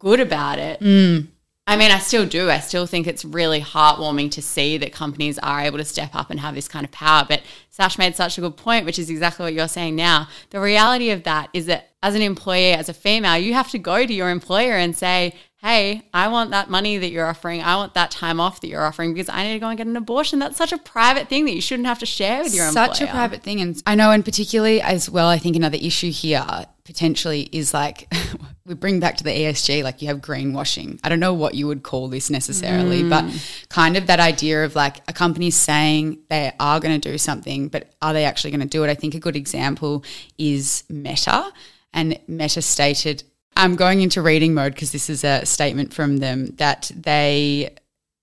good 0.00 0.18
about 0.18 0.58
it. 0.58 0.80
Mm. 0.80 1.28
I 1.68 1.76
mean, 1.76 1.90
I 1.90 1.98
still 1.98 2.24
do. 2.24 2.48
I 2.48 2.60
still 2.60 2.86
think 2.86 3.06
it's 3.06 3.26
really 3.26 3.60
heartwarming 3.60 4.30
to 4.30 4.40
see 4.40 4.78
that 4.78 4.90
companies 4.90 5.38
are 5.40 5.60
able 5.60 5.76
to 5.76 5.84
step 5.84 6.14
up 6.14 6.30
and 6.30 6.40
have 6.40 6.54
this 6.54 6.66
kind 6.66 6.82
of 6.82 6.90
power. 6.90 7.26
But 7.28 7.42
Sash 7.68 7.98
made 7.98 8.16
such 8.16 8.38
a 8.38 8.40
good 8.40 8.56
point, 8.56 8.86
which 8.86 8.98
is 8.98 9.10
exactly 9.10 9.44
what 9.44 9.52
you're 9.52 9.68
saying 9.68 9.94
now. 9.94 10.28
The 10.48 10.60
reality 10.60 11.10
of 11.10 11.24
that 11.24 11.50
is 11.52 11.66
that 11.66 11.90
as 12.02 12.14
an 12.14 12.22
employee, 12.22 12.72
as 12.72 12.88
a 12.88 12.94
female, 12.94 13.36
you 13.36 13.52
have 13.52 13.70
to 13.72 13.78
go 13.78 14.06
to 14.06 14.14
your 14.14 14.30
employer 14.30 14.72
and 14.72 14.96
say, 14.96 15.34
hey, 15.58 16.08
I 16.14 16.28
want 16.28 16.52
that 16.52 16.70
money 16.70 16.96
that 16.96 17.10
you're 17.10 17.26
offering. 17.26 17.62
I 17.62 17.76
want 17.76 17.92
that 17.94 18.10
time 18.10 18.40
off 18.40 18.62
that 18.62 18.68
you're 18.68 18.84
offering 18.84 19.12
because 19.12 19.28
I 19.28 19.42
need 19.42 19.52
to 19.52 19.58
go 19.58 19.68
and 19.68 19.76
get 19.76 19.86
an 19.86 19.96
abortion. 19.96 20.38
That's 20.38 20.56
such 20.56 20.72
a 20.72 20.78
private 20.78 21.28
thing 21.28 21.44
that 21.44 21.54
you 21.54 21.60
shouldn't 21.60 21.88
have 21.88 21.98
to 21.98 22.06
share 22.06 22.44
with 22.44 22.54
your 22.54 22.64
Such 22.70 22.76
employer. 22.76 22.94
Such 22.94 23.08
a 23.08 23.10
private 23.10 23.42
thing. 23.42 23.60
And 23.60 23.82
I 23.86 23.94
know, 23.94 24.10
and 24.10 24.24
particularly 24.24 24.80
as 24.80 25.10
well, 25.10 25.28
I 25.28 25.36
think 25.36 25.54
another 25.54 25.78
issue 25.78 26.10
here 26.10 26.46
potentially 26.88 27.50
is 27.52 27.74
like 27.74 28.10
we 28.64 28.72
bring 28.72 28.98
back 28.98 29.18
to 29.18 29.22
the 29.22 29.30
ESG, 29.30 29.84
like 29.84 30.00
you 30.00 30.08
have 30.08 30.22
greenwashing. 30.22 30.98
I 31.04 31.10
don't 31.10 31.20
know 31.20 31.34
what 31.34 31.54
you 31.54 31.66
would 31.66 31.82
call 31.82 32.08
this 32.08 32.30
necessarily, 32.30 33.06
but 33.06 33.24
mm. 33.24 33.68
kind 33.68 33.94
of 33.98 34.06
that 34.06 34.20
idea 34.20 34.64
of 34.64 34.74
like 34.74 35.02
a 35.06 35.12
company 35.12 35.50
saying 35.50 36.18
they 36.30 36.50
are 36.58 36.80
going 36.80 36.98
to 36.98 37.10
do 37.10 37.18
something, 37.18 37.68
but 37.68 37.92
are 38.00 38.14
they 38.14 38.24
actually 38.24 38.52
going 38.52 38.62
to 38.62 38.66
do 38.66 38.84
it? 38.84 38.88
I 38.88 38.94
think 38.94 39.14
a 39.14 39.20
good 39.20 39.36
example 39.36 40.02
is 40.38 40.82
Meta. 40.88 41.52
And 41.92 42.18
Meta 42.26 42.62
stated, 42.62 43.22
I'm 43.54 43.76
going 43.76 44.00
into 44.00 44.22
reading 44.22 44.54
mode 44.54 44.72
because 44.72 44.90
this 44.90 45.10
is 45.10 45.24
a 45.24 45.44
statement 45.44 45.92
from 45.92 46.16
them 46.16 46.46
that 46.56 46.90
they 46.96 47.76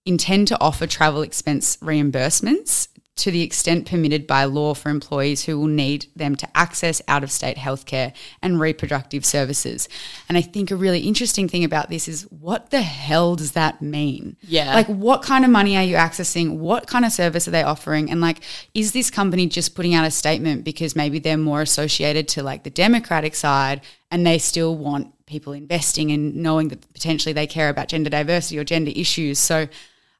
intend 0.07 0.47
to 0.47 0.59
offer 0.59 0.87
travel 0.87 1.21
expense 1.21 1.77
reimbursements 1.77 2.87
to 3.17 3.31
the 3.31 3.41
extent 3.41 3.89
permitted 3.89 4.27
by 4.27 4.43
law 4.43 4.73
for 4.73 4.89
employees 4.89 5.45
who 5.45 5.57
will 5.57 5.67
need 5.67 6.07
them 6.17 6.35
to 6.35 6.57
access 6.57 7.01
out 7.07 7.23
of 7.23 7.31
state 7.31 7.55
healthcare 7.55 8.13
and 8.41 8.59
reproductive 8.59 9.25
services. 9.25 9.87
And 10.27 10.37
I 10.37 10.41
think 10.41 10.69
a 10.69 10.75
really 10.75 10.99
interesting 10.99 11.47
thing 11.47 11.63
about 11.63 11.89
this 11.89 12.09
is 12.09 12.23
what 12.23 12.71
the 12.71 12.81
hell 12.81 13.37
does 13.37 13.53
that 13.53 13.81
mean? 13.81 14.35
Yeah. 14.41 14.73
Like, 14.75 14.87
what 14.87 15.21
kind 15.21 15.45
of 15.45 15.51
money 15.51 15.77
are 15.77 15.83
you 15.83 15.95
accessing? 15.95 16.57
What 16.57 16.87
kind 16.87 17.05
of 17.05 17.13
service 17.13 17.47
are 17.47 17.51
they 17.51 17.63
offering? 17.63 18.11
And 18.11 18.19
like, 18.19 18.41
is 18.73 18.91
this 18.91 19.09
company 19.09 19.47
just 19.47 19.75
putting 19.75 19.93
out 19.93 20.05
a 20.05 20.11
statement 20.11 20.65
because 20.65 20.93
maybe 20.93 21.19
they're 21.19 21.37
more 21.37 21.61
associated 21.61 22.27
to 22.29 22.43
like 22.43 22.63
the 22.63 22.69
Democratic 22.69 23.35
side 23.35 23.79
and 24.11 24.27
they 24.27 24.39
still 24.39 24.75
want 24.75 25.13
people 25.25 25.53
investing 25.53 26.11
and 26.11 26.35
knowing 26.35 26.67
that 26.67 26.93
potentially 26.93 27.31
they 27.31 27.47
care 27.47 27.69
about 27.69 27.87
gender 27.87 28.09
diversity 28.09 28.59
or 28.59 28.65
gender 28.65 28.91
issues? 28.93 29.39
So, 29.39 29.69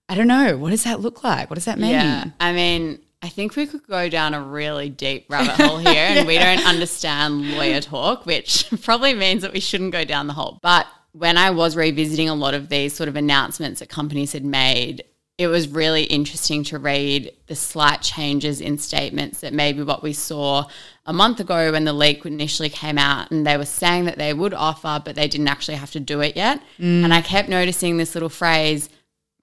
I 0.07 0.15
don't 0.15 0.27
know. 0.27 0.57
What 0.57 0.69
does 0.69 0.83
that 0.83 0.99
look 0.99 1.23
like? 1.23 1.49
What 1.49 1.55
does 1.55 1.65
that 1.65 1.79
mean? 1.79 1.91
Yeah. 1.91 2.25
I 2.39 2.53
mean, 2.53 2.99
I 3.21 3.29
think 3.29 3.55
we 3.55 3.65
could 3.65 3.85
go 3.87 4.07
down 4.07 4.33
a 4.33 4.41
really 4.41 4.89
deep 4.89 5.25
rabbit 5.29 5.55
hole 5.55 5.77
here 5.77 5.93
and 5.93 6.27
we 6.27 6.37
don't 6.39 6.65
understand 6.65 7.55
lawyer 7.55 7.81
talk, 7.81 8.25
which 8.25 8.67
probably 8.83 9.13
means 9.13 9.41
that 9.41 9.51
we 9.51 9.59
shouldn't 9.59 9.91
go 9.91 10.05
down 10.05 10.27
the 10.27 10.33
hole. 10.33 10.59
But 10.61 10.85
when 11.13 11.37
I 11.37 11.49
was 11.49 11.75
revisiting 11.75 12.29
a 12.29 12.35
lot 12.35 12.53
of 12.53 12.69
these 12.69 12.93
sort 12.93 13.09
of 13.09 13.15
announcements 13.15 13.79
that 13.79 13.89
companies 13.89 14.33
had 14.33 14.45
made, 14.45 15.05
it 15.37 15.47
was 15.47 15.67
really 15.67 16.03
interesting 16.03 16.63
to 16.65 16.77
read 16.77 17.31
the 17.47 17.55
slight 17.55 18.01
changes 18.01 18.61
in 18.61 18.77
statements 18.77 19.41
that 19.41 19.53
maybe 19.53 19.81
what 19.83 20.03
we 20.03 20.13
saw 20.13 20.65
a 21.05 21.13
month 21.13 21.39
ago 21.39 21.71
when 21.71 21.83
the 21.83 21.93
leak 21.93 22.25
initially 22.25 22.69
came 22.69 22.97
out 22.97 23.31
and 23.31 23.45
they 23.45 23.57
were 23.57 23.65
saying 23.65 24.05
that 24.05 24.17
they 24.17 24.33
would 24.33 24.53
offer, 24.53 25.01
but 25.03 25.15
they 25.15 25.27
didn't 25.27 25.47
actually 25.47 25.75
have 25.75 25.91
to 25.91 25.99
do 25.99 26.21
it 26.21 26.37
yet. 26.37 26.61
Mm. 26.79 27.03
And 27.03 27.13
I 27.13 27.21
kept 27.21 27.49
noticing 27.49 27.97
this 27.97 28.15
little 28.15 28.29
phrase, 28.29 28.89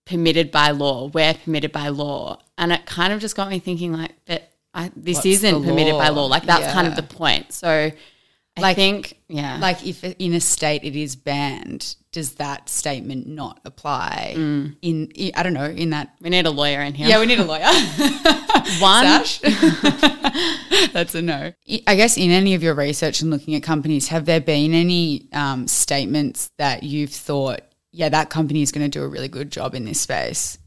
permitted 0.05 0.51
by 0.51 0.71
law, 0.71 1.09
we're 1.09 1.35
permitted 1.35 1.73
by 1.73 1.89
law. 1.89 2.39
And 2.59 2.73
it 2.73 2.87
kind 2.87 3.13
of 3.13 3.21
just 3.21 3.37
got 3.37 3.49
me 3.51 3.59
thinking 3.59 3.93
like 3.93 4.13
that 4.27 4.51
I, 4.75 4.91
this 4.97 5.17
What's 5.19 5.27
isn't 5.27 5.65
permitted 5.65 5.95
by 5.99 6.09
law? 6.09 6.27
Like 6.27 6.45
that's 6.45 6.73
kind 6.73 6.87
of 6.87 6.97
the 6.97 7.03
point. 7.03 7.53
So 7.53 7.69
I 7.69 8.61
Like- 8.61 8.77
think, 8.77 9.19
yeah. 9.29 9.57
Like, 9.59 9.87
if 9.87 10.05
in 10.05 10.35
a 10.35 10.41
state 10.41 10.85
it 10.85 10.95
is 10.95 11.17
banned, 11.17 11.97
does 12.11 12.35
that 12.35 12.69
statement 12.69 13.27
not 13.27 13.61
apply? 13.65 14.35
In, 14.37 15.11
I 15.19 15.33
I 15.37 15.43
don't 15.43 15.55
know, 15.55 15.65
in 15.65 15.89
that. 15.91 16.15
we 16.21 16.29
need 16.29 16.45
a 16.45 16.51
lawyer 16.51 16.83
in 16.83 16.93
here. 16.95 17.09
Yeah, 17.09 17.19
we 17.21 17.25
need 17.27 17.39
a 17.41 17.45
lawyer. 17.45 17.63
One? 18.81 19.05
That's 20.93 21.15
a 21.15 21.23
no. 21.23 21.53
I 21.87 21.95
guess 21.97 22.17
in 22.19 22.31
any 22.31 22.55
of 22.55 22.63
your 22.63 22.75
research 22.75 23.21
and 23.23 23.31
looking 23.31 23.55
at 23.55 23.63
companies, 23.63 24.09
have 24.09 24.27
there 24.27 24.41
been 24.41 24.75
any 24.75 25.29
um, 25.33 25.67
statements 25.67 26.51
that 26.59 26.83
you've 26.83 27.11
thought, 27.13 27.61
yeah, 27.93 28.09
that 28.09 28.31
company 28.31 28.63
is 28.63 28.73
going 28.73 28.91
to 28.91 28.99
do 28.99 29.05
a 29.05 29.09
really 29.09 29.29
good 29.29 29.53
job 29.53 29.75
in 29.75 29.85
this 29.85 30.01
space? 30.01 30.59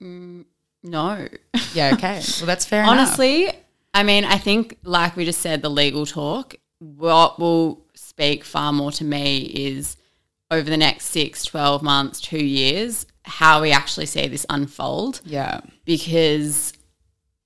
Mm, 0.00 0.46
no. 0.82 1.28
Yeah, 1.74 1.92
okay. 1.94 2.20
Well, 2.36 2.46
that's 2.46 2.66
fair 2.66 2.82
enough. 2.82 2.92
Honestly, 2.92 3.50
I 3.94 4.02
mean, 4.02 4.24
I 4.26 4.36
think, 4.36 4.76
like 4.82 5.16
we 5.16 5.24
just 5.24 5.40
said, 5.40 5.62
the 5.62 5.70
legal 5.70 6.04
talk, 6.04 6.54
what 6.80 7.38
will 7.38 7.86
speak 7.94 8.44
far 8.44 8.74
more 8.74 8.92
to 8.92 9.04
me 9.04 9.38
is 9.38 9.96
over 10.50 10.68
the 10.68 10.76
next 10.76 11.06
six, 11.06 11.44
12 11.44 11.82
months, 11.82 12.20
two 12.20 12.44
years, 12.44 13.06
how 13.24 13.62
we 13.62 13.72
actually 13.72 14.04
see 14.04 14.28
this 14.28 14.44
unfold. 14.50 15.22
Yeah. 15.24 15.60
Because 15.86 16.74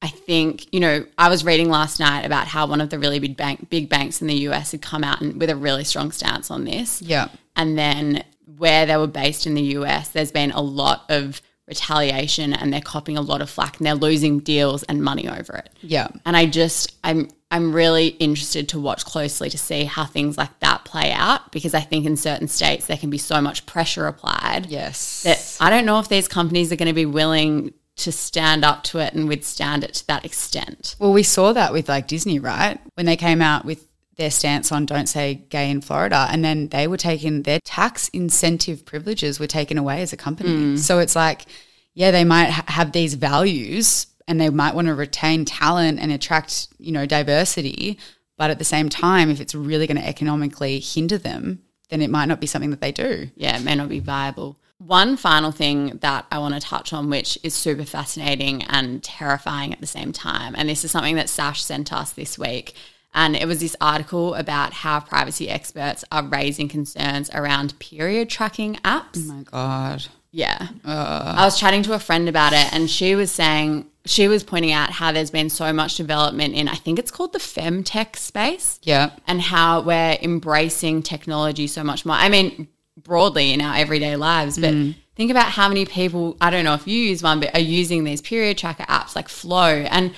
I 0.03 0.09
think, 0.09 0.73
you 0.75 0.81
know, 0.81 1.07
I 1.17 1.29
was 1.29 1.45
reading 1.45 1.69
last 1.69 2.01
night 2.01 2.25
about 2.25 2.49
how 2.49 2.67
one 2.67 2.81
of 2.81 2.91
the 2.91 2.99
really 2.99 3.21
big 3.21 3.37
bank 3.37 3.71
big 3.71 3.89
banks 3.89 4.21
in 4.21 4.27
the 4.27 4.35
US 4.49 4.73
had 4.73 4.83
come 4.83 5.05
out 5.05 5.21
and 5.21 5.41
with 5.41 5.51
a 5.51 5.57
really 5.57 5.85
strong 5.85 6.11
stance 6.11 6.51
on 6.51 6.65
this. 6.65 7.01
Yeah. 7.01 7.29
And 7.57 7.77
then 7.79 8.23
where 8.59 8.87
they 8.87 8.97
were 8.97 9.07
based 9.07 9.47
in 9.47 9.55
the 9.55 9.63
US, 9.79 10.09
there's 10.09 10.31
been 10.33 10.51
a 10.53 10.61
lot 10.61 11.05
of 11.09 11.41
retaliation 11.69 12.53
and 12.53 12.73
they're 12.73 12.81
copping 12.81 13.17
a 13.17 13.21
lot 13.21 13.43
of 13.43 13.51
flack 13.51 13.79
and 13.79 13.87
they're 13.87 13.95
losing 13.95 14.39
deals 14.39 14.83
and 14.85 15.03
money 15.03 15.29
over 15.29 15.55
it. 15.57 15.71
Yeah. 15.81 16.09
And 16.25 16.37
I 16.37 16.47
just 16.47 16.95
I'm 17.03 17.29
I'm 17.51 17.73
really 17.73 18.09
interested 18.09 18.69
to 18.71 18.81
watch 18.81 19.05
closely 19.05 19.51
to 19.51 19.59
see 19.59 19.85
how 19.85 20.05
things 20.05 20.37
like 20.39 20.59
that 20.61 20.85
play 20.85 21.13
out 21.13 21.53
because 21.53 21.75
I 21.75 21.81
think 21.81 22.07
in 22.07 22.17
certain 22.17 22.49
states 22.49 22.87
there 22.87 22.97
can 22.97 23.11
be 23.11 23.19
so 23.19 23.41
much 23.41 23.67
pressure 23.67 24.07
applied 24.07 24.67
Yes. 24.67 25.23
that 25.23 25.57
I 25.61 25.71
don't 25.71 25.87
know 25.87 25.99
if 25.99 26.09
these 26.09 26.29
companies 26.29 26.73
are 26.73 26.77
going 26.77 26.89
to 26.89 26.93
be 26.93 27.07
willing 27.07 27.73
to 27.97 28.13
stand 28.13 28.65
up 28.65 28.83
to 28.85 28.99
it 28.99 29.15
and 29.15 29.27
withstand 29.29 29.83
it 29.83 29.95
to 29.95 30.07
that 30.09 30.25
extent. 30.25 30.97
Well, 30.99 31.13
we 31.13 31.23
saw 31.23 31.53
that 31.53 31.73
with 31.73 31.89
like 31.89 32.09
Disney, 32.09 32.39
right? 32.39 32.79
When 32.95 33.07
they 33.07 33.17
came 33.17 33.41
out 33.41 33.65
with 33.65 33.87
their 34.17 34.31
stance 34.31 34.73
on 34.73 34.87
don't 34.87 35.09
say 35.09 35.35
gay 35.51 35.71
in 35.71 35.81
Florida, 35.81 36.27
and 36.31 36.45
then 36.45 36.69
they 36.69 36.87
were 36.87 36.97
taken, 36.97 37.43
their 37.43 37.61
tax 37.65 38.09
incentive 38.09 38.85
privileges 38.85 39.39
were 39.39 39.47
taken 39.47 39.79
away 39.79 40.03
as 40.03 40.13
a 40.13 40.17
company. 40.17 40.51
Hmm. 40.51 40.77
So 40.77 40.99
it's 40.99 41.15
like, 41.15 41.47
yeah, 41.95 42.11
they 42.11 42.25
might 42.25 42.51
ha- 42.51 42.65
have 42.69 42.93
these 42.93 43.15
values 43.15 44.07
and 44.29 44.41
they 44.41 44.51
might 44.51 44.75
want 44.75 44.89
to 44.89 44.95
retain 44.95 45.45
talent 45.45 46.01
and 46.01 46.11
attract, 46.11 46.69
you 46.79 46.93
know, 46.93 47.07
diversity. 47.07 47.99
But 48.37 48.51
at 48.51 48.59
the 48.59 48.65
same 48.65 48.89
time, 48.89 49.31
if 49.31 49.41
it's 49.41 49.55
really 49.55 49.87
going 49.87 50.01
to 50.01 50.07
economically 50.07 50.79
hinder 50.81 51.17
them, 51.17 51.63
then 51.89 52.03
it 52.03 52.11
might 52.11 52.27
not 52.27 52.41
be 52.41 52.47
something 52.47 52.71
that 52.71 52.81
they 52.81 52.93
do. 52.93 53.31
yeah, 53.37 53.57
it 53.57 53.63
may 53.63 53.75
not 53.75 53.89
be 53.89 54.01
viable. 54.01 54.59
One 54.79 55.17
final 55.17 55.53
thing 55.53 55.99
that 56.03 56.27
I 56.31 56.39
want 56.39 56.53
to 56.55 56.61
touch 56.61 56.93
on, 56.93 57.09
which 57.09 57.39
is 57.43 57.55
super 57.55 57.85
fascinating 57.85 58.63
and 58.65 59.03
terrifying 59.03 59.73
at 59.73 59.81
the 59.81 59.87
same 59.87 60.13
time, 60.13 60.55
and 60.57 60.69
this 60.69 60.85
is 60.85 60.91
something 60.91 61.17
that 61.17 61.31
Sash 61.31 61.63
sent 61.63 61.93
us 61.95 62.13
this 62.13 62.39
week. 62.39 62.75
And 63.17 63.35
it 63.35 63.49
was 63.49 63.59
this 63.61 63.75
article 63.81 64.35
about 64.35 64.75
how 64.75 65.01
privacy 65.01 65.49
experts 65.49 66.05
are 66.13 66.23
raising 66.23 66.69
concerns 66.69 67.31
around 67.31 67.77
period 67.79 68.29
tracking 68.29 68.75
apps. 68.85 69.17
Oh 69.17 69.33
my 69.33 69.43
God. 69.43 70.07
Yeah. 70.31 70.69
I 70.85 71.45
was 71.45 71.59
chatting 71.59 71.83
to 71.85 71.95
a 71.95 71.99
friend 71.99 72.29
about 72.29 72.53
it, 72.53 72.73
and 72.75 72.91
she 72.91 73.15
was 73.15 73.33
saying, 73.33 73.87
she 74.05 74.29
was 74.29 74.45
pointing 74.45 74.71
out 74.71 74.91
how 74.91 75.11
there's 75.11 75.31
been 75.31 75.49
so 75.49 75.73
much 75.73 75.97
development 75.97 76.55
in, 76.55 76.69
I 76.69 76.75
think 76.75 76.99
it's 76.99 77.11
called 77.11 77.33
the 77.33 77.39
femtech 77.39 78.17
space 78.17 78.79
Yeah. 78.83 79.11
and 79.27 79.41
how 79.41 79.81
we're 79.81 80.19
embracing 80.21 81.03
technology 81.03 81.67
so 81.67 81.83
much 81.83 82.05
more. 82.05 82.17
I 82.17 82.29
mean, 82.29 82.69
broadly 83.03 83.53
in 83.53 83.63
our 83.63 83.77
everyday 83.77 84.15
lives, 84.17 84.59
but 84.59 84.75
mm. 84.75 84.95
think 85.17 85.31
about 85.31 85.47
how 85.49 85.69
many 85.69 85.87
people, 85.87 86.37
I 86.41 86.51
don't 86.51 86.65
know 86.65 86.75
if 86.75 86.87
you 86.87 86.99
use 86.99 87.23
one, 87.23 87.41
but 87.41 87.55
are 87.55 87.61
using 87.61 88.05
these 88.05 88.21
period 88.21 88.59
tracker 88.59 88.85
apps 88.85 89.17
like 89.17 89.31
Flow. 89.31 89.87
And 89.91 90.15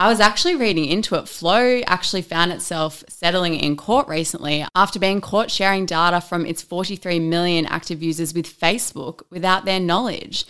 I 0.00 0.08
was 0.08 0.20
actually 0.20 0.54
reading 0.54 0.84
into 0.84 1.16
it. 1.16 1.28
Flow 1.28 1.80
actually 1.86 2.22
found 2.22 2.52
itself 2.52 3.02
settling 3.08 3.54
in 3.54 3.76
court 3.76 4.06
recently 4.06 4.64
after 4.76 5.00
being 5.00 5.20
caught 5.20 5.50
sharing 5.50 5.86
data 5.86 6.20
from 6.20 6.46
its 6.46 6.62
43 6.62 7.18
million 7.18 7.66
active 7.66 8.00
users 8.00 8.32
with 8.32 8.46
Facebook 8.46 9.22
without 9.30 9.64
their 9.64 9.80
knowledge. 9.80 10.46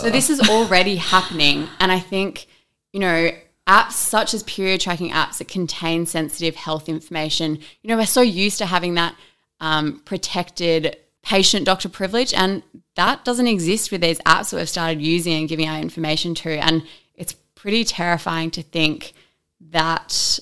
So 0.00 0.08
this 0.08 0.30
is 0.30 0.40
already 0.48 0.96
happening. 0.96 1.66
And 1.80 1.90
I 1.90 1.98
think, 1.98 2.46
you 2.92 3.00
know, 3.00 3.32
apps 3.66 3.92
such 3.92 4.34
as 4.34 4.44
period 4.44 4.80
tracking 4.80 5.10
apps 5.10 5.38
that 5.38 5.48
contain 5.48 6.06
sensitive 6.06 6.54
health 6.54 6.88
information, 6.88 7.58
you 7.82 7.88
know, 7.88 7.96
we're 7.96 8.06
so 8.06 8.22
used 8.22 8.58
to 8.58 8.66
having 8.66 8.94
that 8.94 9.16
um, 9.58 10.00
protected 10.04 10.96
patient 11.22 11.66
doctor 11.66 11.88
privilege. 11.88 12.32
And 12.34 12.62
that 12.94 13.24
doesn't 13.24 13.48
exist 13.48 13.90
with 13.90 14.00
these 14.00 14.20
apps 14.20 14.50
that 14.50 14.58
we've 14.58 14.68
started 14.68 15.02
using 15.02 15.34
and 15.34 15.48
giving 15.48 15.68
our 15.68 15.80
information 15.80 16.36
to. 16.36 16.50
And 16.50 16.84
pretty 17.62 17.84
terrifying 17.84 18.50
to 18.50 18.60
think 18.60 19.12
that 19.70 20.40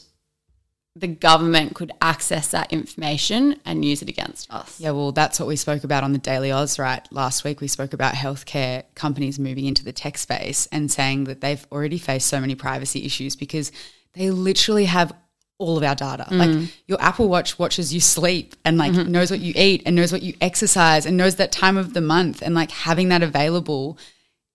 the 0.97 1.07
government 1.07 1.75
could 1.75 1.93
access 2.01 2.49
that 2.49 2.73
information 2.73 3.61
and 3.67 3.85
use 3.85 4.01
it 4.01 4.09
against 4.09 4.51
us. 4.51 4.81
Yeah, 4.81 4.93
well, 4.93 5.13
that's 5.13 5.39
what 5.39 5.47
we 5.47 5.57
spoke 5.57 5.85
about 5.85 6.03
on 6.03 6.13
the 6.15 6.19
Daily 6.19 6.51
Aus, 6.51 6.79
right? 6.79 7.07
Last 7.13 7.45
week, 7.45 7.61
we 7.61 7.69
spoke 7.69 7.93
about 7.93 8.15
healthcare 8.15 8.85
companies 8.95 9.39
moving 9.39 9.67
into 9.67 9.85
the 9.85 9.93
tech 9.93 10.17
space 10.17 10.67
and 10.73 10.91
saying 10.91 11.25
that 11.25 11.43
they've 11.43 11.65
already 11.71 11.99
faced 11.99 12.27
so 12.27 12.41
many 12.41 12.55
privacy 12.55 13.05
issues 13.05 13.37
because 13.37 13.71
they 14.15 14.31
literally 14.31 14.87
have 14.87 15.13
all 15.59 15.77
of 15.77 15.85
our 15.85 15.95
data. 15.95 16.25
Mm. 16.31 16.39
Like 16.39 16.71
your 16.87 17.03
Apple 17.03 17.29
Watch 17.29 17.59
watches 17.59 17.93
you 17.93 18.01
sleep 18.01 18.57
and 18.65 18.79
like 18.79 18.93
mm-hmm. 18.93 19.13
knows 19.13 19.31
what 19.31 19.41
you 19.41 19.53
eat 19.57 19.83
and 19.85 19.95
knows 19.95 20.11
what 20.11 20.23
you 20.23 20.33
exercise 20.41 21.05
and 21.05 21.19
knows 21.19 21.37
that 21.37 21.53
time 21.53 21.77
of 21.77 21.93
the 21.93 22.01
month 22.01 22.41
and 22.41 22.55
like 22.55 22.71
having 22.71 23.11
that 23.11 23.23
available, 23.23 23.99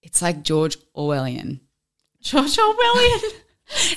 it's 0.02 0.24
like 0.24 0.42
George 0.42 0.78
Orwellian. 0.96 1.60
George 2.26 2.58
Orwellian. 2.58 3.22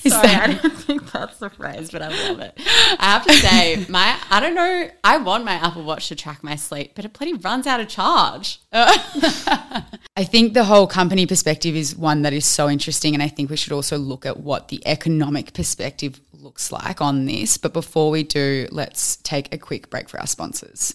Is 0.02 0.14
Sorry, 0.14 0.28
that- 0.28 0.48
I 0.48 0.54
don't 0.54 0.72
think 0.74 1.12
that's 1.12 1.38
the 1.38 1.50
phrase, 1.50 1.90
but 1.90 2.00
I 2.00 2.08
love 2.08 2.40
it. 2.40 2.54
I 2.98 3.04
have 3.04 3.26
to 3.26 3.32
say, 3.34 3.84
my 3.90 4.16
I 4.30 4.40
don't 4.40 4.54
know. 4.54 4.90
I 5.04 5.18
want 5.18 5.44
my 5.44 5.52
Apple 5.54 5.82
Watch 5.82 6.08
to 6.08 6.14
track 6.14 6.42
my 6.42 6.56
sleep, 6.56 6.92
but 6.94 7.04
it 7.04 7.12
bloody 7.12 7.34
runs 7.34 7.66
out 7.66 7.78
of 7.78 7.88
charge. 7.88 8.60
I 8.72 10.24
think 10.24 10.54
the 10.54 10.64
whole 10.64 10.86
company 10.86 11.26
perspective 11.26 11.76
is 11.76 11.94
one 11.94 12.22
that 12.22 12.32
is 12.32 12.46
so 12.46 12.70
interesting. 12.70 13.12
And 13.12 13.22
I 13.22 13.28
think 13.28 13.50
we 13.50 13.56
should 13.56 13.72
also 13.74 13.98
look 13.98 14.24
at 14.24 14.40
what 14.40 14.68
the 14.68 14.80
economic 14.86 15.52
perspective 15.52 16.18
looks 16.32 16.72
like 16.72 17.02
on 17.02 17.26
this. 17.26 17.58
But 17.58 17.74
before 17.74 18.10
we 18.10 18.22
do, 18.22 18.68
let's 18.70 19.16
take 19.16 19.52
a 19.52 19.58
quick 19.58 19.90
break 19.90 20.08
for 20.08 20.18
our 20.18 20.26
sponsors. 20.26 20.94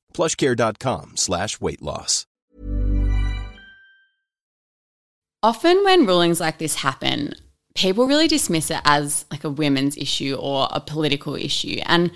plushcare.com 0.13 1.13
slash 1.15 1.59
weight 1.59 1.81
loss. 1.81 2.25
Often, 5.43 5.83
when 5.83 6.05
rulings 6.05 6.39
like 6.39 6.59
this 6.59 6.75
happen, 6.75 7.33
people 7.73 8.05
really 8.05 8.27
dismiss 8.27 8.69
it 8.69 8.81
as 8.85 9.25
like 9.31 9.43
a 9.43 9.49
women's 9.49 9.97
issue 9.97 10.35
or 10.39 10.67
a 10.71 10.79
political 10.79 11.35
issue. 11.35 11.79
And 11.85 12.11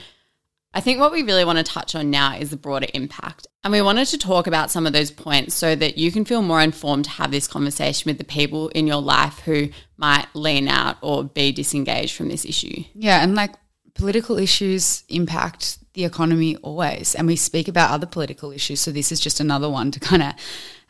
I 0.75 0.81
think 0.81 0.99
what 0.99 1.13
we 1.13 1.23
really 1.23 1.45
want 1.45 1.57
to 1.57 1.63
touch 1.63 1.95
on 1.95 2.11
now 2.11 2.35
is 2.35 2.49
the 2.49 2.57
broader 2.57 2.87
impact. 2.93 3.47
And 3.63 3.71
we 3.71 3.81
wanted 3.81 4.07
to 4.09 4.17
talk 4.17 4.45
about 4.45 4.69
some 4.69 4.85
of 4.85 4.91
those 4.93 5.09
points 5.09 5.55
so 5.55 5.73
that 5.73 5.97
you 5.97 6.11
can 6.11 6.25
feel 6.25 6.41
more 6.41 6.61
informed 6.61 7.05
to 7.05 7.11
have 7.11 7.31
this 7.31 7.47
conversation 7.47 8.09
with 8.09 8.17
the 8.17 8.25
people 8.25 8.67
in 8.69 8.85
your 8.85 9.01
life 9.01 9.39
who 9.39 9.69
might 9.97 10.27
lean 10.33 10.67
out 10.67 10.97
or 11.01 11.23
be 11.23 11.53
disengaged 11.53 12.15
from 12.15 12.27
this 12.27 12.45
issue. 12.45 12.83
Yeah, 12.93 13.23
and 13.23 13.35
like 13.35 13.55
political 13.95 14.37
issues 14.37 15.03
impact 15.09 15.79
the 15.93 16.05
economy 16.05 16.57
always. 16.57 17.15
And 17.15 17.25
we 17.25 17.35
speak 17.35 17.67
about 17.67 17.91
other 17.91 18.05
political 18.05 18.51
issues. 18.51 18.81
So 18.81 18.91
this 18.91 19.11
is 19.11 19.19
just 19.19 19.39
another 19.39 19.69
one 19.69 19.91
to 19.91 19.99
kind 19.99 20.21
of 20.21 20.33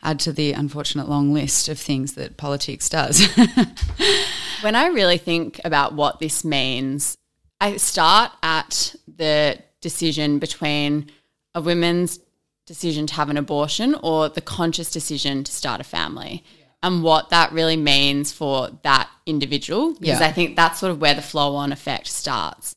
add 0.02 0.20
to 0.20 0.32
the 0.32 0.52
unfortunate 0.52 1.08
long 1.08 1.32
list 1.32 1.68
of 1.68 1.78
things 1.78 2.14
that 2.14 2.36
politics 2.36 2.88
does. 2.88 3.26
when 4.60 4.74
I 4.74 4.88
really 4.88 5.18
think 5.18 5.60
about 5.64 5.94
what 5.94 6.18
this 6.18 6.44
means, 6.44 7.16
I 7.60 7.76
start 7.76 8.32
at 8.42 8.94
the 9.06 9.58
decision 9.80 10.38
between 10.38 11.10
a 11.54 11.60
woman's 11.60 12.18
decision 12.66 13.06
to 13.06 13.14
have 13.14 13.30
an 13.30 13.36
abortion 13.36 13.94
or 14.02 14.28
the 14.28 14.40
conscious 14.40 14.90
decision 14.90 15.44
to 15.44 15.52
start 15.52 15.80
a 15.80 15.84
family 15.84 16.42
and 16.82 17.02
what 17.02 17.30
that 17.30 17.52
really 17.52 17.76
means 17.76 18.32
for 18.32 18.70
that 18.82 19.08
individual 19.24 19.94
because 19.94 20.20
Yeah. 20.20 20.26
I 20.26 20.32
think 20.32 20.56
that's 20.56 20.80
sort 20.80 20.90
of 20.90 21.00
where 21.00 21.14
the 21.14 21.22
flow 21.22 21.54
on 21.54 21.72
effect 21.72 22.08
starts. 22.08 22.74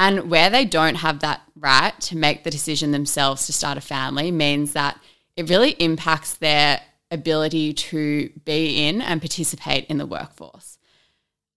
And 0.00 0.30
where 0.30 0.48
they 0.48 0.64
don't 0.64 0.94
have 0.94 1.20
that 1.20 1.42
right 1.54 2.00
to 2.00 2.16
make 2.16 2.42
the 2.42 2.50
decision 2.50 2.90
themselves 2.90 3.44
to 3.44 3.52
start 3.52 3.76
a 3.76 3.82
family 3.82 4.30
means 4.30 4.72
that 4.72 4.98
it 5.36 5.50
really 5.50 5.72
impacts 5.72 6.32
their 6.32 6.80
ability 7.10 7.74
to 7.74 8.30
be 8.46 8.88
in 8.88 9.02
and 9.02 9.20
participate 9.20 9.84
in 9.88 9.98
the 9.98 10.06
workforce. 10.06 10.78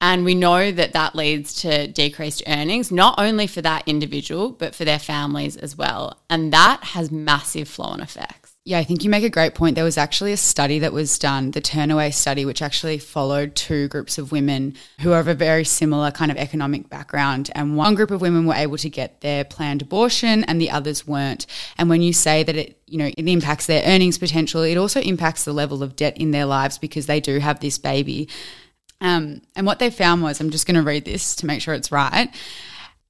And 0.02 0.26
we 0.26 0.36
know 0.36 0.74
that 0.74 0.92
that 0.92 1.16
leads 1.16 1.54
to 1.62 1.88
decreased 1.88 2.44
earnings, 2.46 2.92
not 2.92 3.16
only 3.18 3.48
for 3.48 3.62
that 3.62 3.88
individual, 3.88 4.50
but 4.50 4.76
for 4.76 4.84
their 4.84 5.00
families 5.00 5.56
as 5.56 5.78
well. 5.78 6.20
And 6.30 6.52
that 6.52 6.84
has 6.84 7.10
massive 7.10 7.70
flow 7.70 7.86
on 7.86 8.02
effects. 8.02 8.43
Yeah, 8.66 8.80
I 8.80 8.86
think 8.86 9.04
you 9.04 9.10
make 9.10 9.26
a 9.26 9.30
great 9.30 9.56
point. 9.56 9.76
There 9.76 9.84
was 9.84 9.98
actually 9.98 10.32
a 10.32 10.38
study 10.38 10.80
that 10.80 10.94
was 10.94 11.20
done, 11.20 11.52
the 11.52 11.60
Turnaway 11.60 12.14
study, 12.14 12.46
which 12.46 12.62
actually 12.62 12.98
followed 12.98 13.56
two 13.56 13.90
groups 13.90 14.18
of 14.18 14.32
women 14.32 14.76
who 15.02 15.12
are 15.12 15.20
of 15.20 15.28
a 15.28 15.34
very 15.34 15.66
similar 15.66 16.12
kind 16.12 16.32
of 16.32 16.38
economic 16.38 16.88
background. 16.88 17.52
And 17.56 17.76
one 17.76 17.94
group 17.94 18.10
of 18.10 18.22
women 18.22 18.46
were 18.46 18.54
able 18.54 18.78
to 18.78 18.90
get 18.90 19.20
their 19.20 19.44
planned 19.44 19.82
abortion 19.82 20.46
and 20.46 20.62
the 20.62 20.72
others 20.72 21.06
weren't. 21.06 21.46
And 21.78 21.90
when 21.90 22.02
you 22.02 22.14
say 22.14 22.44
that 22.44 22.56
it, 22.56 22.80
you 22.88 22.98
know, 22.98 23.12
it 23.18 23.28
impacts 23.28 23.66
their 23.66 23.84
earnings 23.86 24.18
potential, 24.18 24.62
it 24.62 24.78
also 24.78 25.02
impacts 25.02 25.44
the 25.44 25.52
level 25.52 25.84
of 25.84 25.98
debt 25.98 26.18
in 26.18 26.32
their 26.32 26.46
lives 26.46 26.78
because 26.78 27.06
they 27.06 27.20
do 27.20 27.40
have 27.40 27.60
this 27.60 27.78
baby. 27.78 28.30
Um, 29.02 29.42
and 29.58 29.68
what 29.68 29.80
they 29.80 29.90
found 29.90 30.24
was, 30.24 30.40
I'm 30.40 30.52
just 30.52 30.66
going 30.66 30.76
to 30.76 30.84
read 30.84 31.04
this 31.04 31.36
to 31.38 31.46
make 31.46 31.62
sure 31.62 31.74
it's 31.74 31.92
right. 31.92 32.30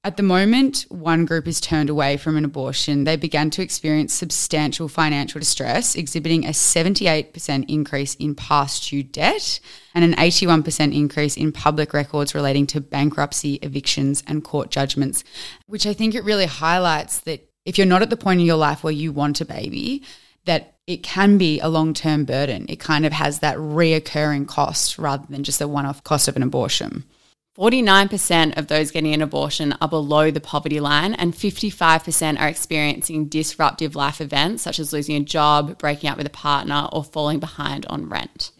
At 0.04 0.18
the 0.18 0.22
moment, 0.22 0.84
one 0.90 1.24
group 1.24 1.48
is 1.48 1.62
turned 1.62 1.88
away 1.88 2.18
from 2.18 2.36
an 2.36 2.44
abortion. 2.44 3.04
They 3.04 3.16
began 3.16 3.48
to 3.48 3.62
experience 3.62 4.12
substantial 4.12 4.86
financial 4.86 5.38
distress, 5.38 5.94
exhibiting 5.94 6.44
a 6.44 6.50
78% 6.50 7.64
increase 7.68 8.14
in 8.16 8.34
past 8.34 8.90
due 8.90 9.02
debt 9.02 9.60
and 9.94 10.04
an 10.04 10.12
81% 10.12 10.94
increase 10.94 11.38
in 11.38 11.52
public 11.52 11.94
records 11.94 12.34
relating 12.34 12.66
to 12.66 12.82
bankruptcy, 12.82 13.54
evictions, 13.54 14.22
and 14.26 14.44
court 14.44 14.70
judgments, 14.70 15.24
which 15.68 15.86
I 15.86 15.94
think 15.94 16.14
it 16.14 16.22
really 16.22 16.44
highlights 16.44 17.20
that 17.20 17.48
if 17.64 17.78
you're 17.78 17.86
not 17.86 18.02
at 18.02 18.10
the 18.10 18.18
point 18.18 18.40
in 18.40 18.46
your 18.46 18.56
life 18.56 18.84
where 18.84 18.92
you 18.92 19.10
want 19.10 19.40
a 19.40 19.46
baby, 19.46 20.02
that 20.44 20.74
it 20.86 21.02
can 21.02 21.38
be 21.38 21.60
a 21.60 21.68
long 21.68 21.94
term 21.94 22.26
burden. 22.26 22.66
It 22.68 22.78
kind 22.78 23.06
of 23.06 23.14
has 23.14 23.38
that 23.38 23.56
reoccurring 23.56 24.48
cost 24.48 24.98
rather 24.98 25.24
than 25.30 25.44
just 25.44 25.62
a 25.62 25.66
one 25.66 25.86
off 25.86 26.04
cost 26.04 26.28
of 26.28 26.36
an 26.36 26.42
abortion. 26.42 27.04
49% 27.56 28.56
of 28.58 28.66
those 28.66 28.90
getting 28.90 29.14
an 29.14 29.22
abortion 29.22 29.74
are 29.80 29.88
below 29.88 30.32
the 30.32 30.40
poverty 30.40 30.80
line, 30.80 31.14
and 31.14 31.34
55% 31.34 32.40
are 32.40 32.48
experiencing 32.48 33.26
disruptive 33.26 33.94
life 33.94 34.20
events 34.20 34.62
such 34.64 34.80
as 34.80 34.92
losing 34.92 35.14
a 35.16 35.20
job, 35.20 35.78
breaking 35.78 36.10
up 36.10 36.18
with 36.18 36.26
a 36.26 36.30
partner, 36.30 36.88
or 36.92 37.04
falling 37.04 37.38
behind 37.38 37.86
on 37.86 38.08
rent. 38.08 38.50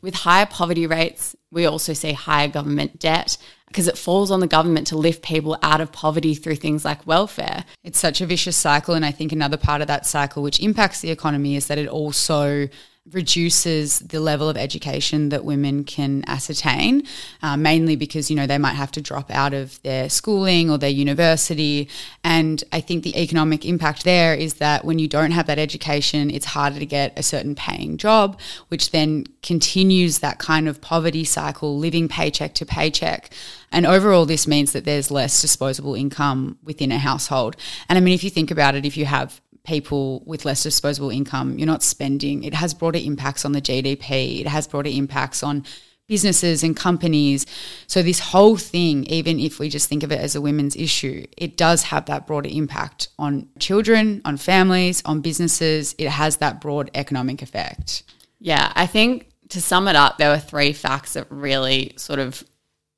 With 0.00 0.14
higher 0.14 0.46
poverty 0.46 0.88
rates, 0.88 1.36
we 1.52 1.66
also 1.66 1.92
see 1.92 2.12
higher 2.12 2.48
government 2.48 2.98
debt 2.98 3.36
because 3.68 3.86
it 3.86 3.96
falls 3.96 4.32
on 4.32 4.40
the 4.40 4.48
government 4.48 4.88
to 4.88 4.96
lift 4.96 5.22
people 5.22 5.56
out 5.62 5.80
of 5.80 5.92
poverty 5.92 6.34
through 6.34 6.56
things 6.56 6.84
like 6.84 7.06
welfare. 7.06 7.64
It's 7.84 8.00
such 8.00 8.20
a 8.20 8.26
vicious 8.26 8.56
cycle. 8.56 8.94
And 8.94 9.04
I 9.04 9.12
think 9.12 9.32
another 9.32 9.56
part 9.56 9.80
of 9.80 9.86
that 9.86 10.04
cycle, 10.04 10.42
which 10.42 10.60
impacts 10.60 11.00
the 11.00 11.10
economy, 11.10 11.56
is 11.56 11.68
that 11.68 11.78
it 11.78 11.88
also 11.88 12.68
reduces 13.10 13.98
the 13.98 14.20
level 14.20 14.48
of 14.48 14.56
education 14.56 15.30
that 15.30 15.44
women 15.44 15.82
can 15.82 16.22
ascertain, 16.28 17.02
uh, 17.42 17.56
mainly 17.56 17.96
because, 17.96 18.30
you 18.30 18.36
know, 18.36 18.46
they 18.46 18.58
might 18.58 18.74
have 18.74 18.92
to 18.92 19.00
drop 19.00 19.28
out 19.32 19.52
of 19.52 19.82
their 19.82 20.08
schooling 20.08 20.70
or 20.70 20.78
their 20.78 20.88
university. 20.88 21.88
And 22.22 22.62
I 22.72 22.80
think 22.80 23.02
the 23.02 23.20
economic 23.20 23.64
impact 23.64 24.04
there 24.04 24.34
is 24.34 24.54
that 24.54 24.84
when 24.84 25.00
you 25.00 25.08
don't 25.08 25.32
have 25.32 25.46
that 25.46 25.58
education, 25.58 26.30
it's 26.30 26.46
harder 26.46 26.78
to 26.78 26.86
get 26.86 27.12
a 27.18 27.24
certain 27.24 27.56
paying 27.56 27.96
job, 27.96 28.38
which 28.68 28.92
then 28.92 29.26
continues 29.42 30.20
that 30.20 30.38
kind 30.38 30.68
of 30.68 30.80
poverty 30.80 31.24
cycle, 31.24 31.76
living 31.76 32.06
paycheck 32.06 32.54
to 32.54 32.64
paycheck. 32.64 33.30
And 33.72 33.84
overall, 33.84 34.26
this 34.26 34.46
means 34.46 34.72
that 34.72 34.84
there's 34.84 35.10
less 35.10 35.40
disposable 35.40 35.96
income 35.96 36.56
within 36.62 36.92
a 36.92 36.98
household. 36.98 37.56
And 37.88 37.98
I 37.98 38.00
mean, 38.00 38.14
if 38.14 38.22
you 38.22 38.30
think 38.30 38.52
about 38.52 38.76
it, 38.76 38.86
if 38.86 38.96
you 38.96 39.06
have 39.06 39.40
people 39.64 40.22
with 40.26 40.44
less 40.44 40.62
disposable 40.62 41.10
income, 41.10 41.58
you're 41.58 41.66
not 41.66 41.82
spending. 41.82 42.44
It 42.44 42.54
has 42.54 42.74
broader 42.74 42.98
impacts 43.02 43.44
on 43.44 43.52
the 43.52 43.62
GDP. 43.62 44.40
It 44.40 44.48
has 44.48 44.66
broader 44.66 44.90
impacts 44.90 45.42
on 45.42 45.64
businesses 46.08 46.62
and 46.62 46.76
companies. 46.76 47.46
So 47.86 48.02
this 48.02 48.18
whole 48.18 48.56
thing, 48.56 49.04
even 49.04 49.38
if 49.38 49.58
we 49.58 49.68
just 49.68 49.88
think 49.88 50.02
of 50.02 50.12
it 50.12 50.20
as 50.20 50.34
a 50.34 50.40
women's 50.40 50.76
issue, 50.76 51.26
it 51.38 51.56
does 51.56 51.84
have 51.84 52.06
that 52.06 52.26
broader 52.26 52.50
impact 52.52 53.08
on 53.18 53.48
children, 53.58 54.20
on 54.24 54.36
families, 54.36 55.02
on 55.04 55.20
businesses. 55.20 55.94
It 55.98 56.08
has 56.08 56.38
that 56.38 56.60
broad 56.60 56.90
economic 56.94 57.40
effect. 57.40 58.02
Yeah, 58.40 58.72
I 58.74 58.86
think 58.86 59.28
to 59.50 59.62
sum 59.62 59.86
it 59.86 59.96
up, 59.96 60.18
there 60.18 60.30
were 60.30 60.38
three 60.38 60.72
facts 60.72 61.12
that 61.12 61.26
really 61.30 61.94
sort 61.96 62.18
of 62.18 62.42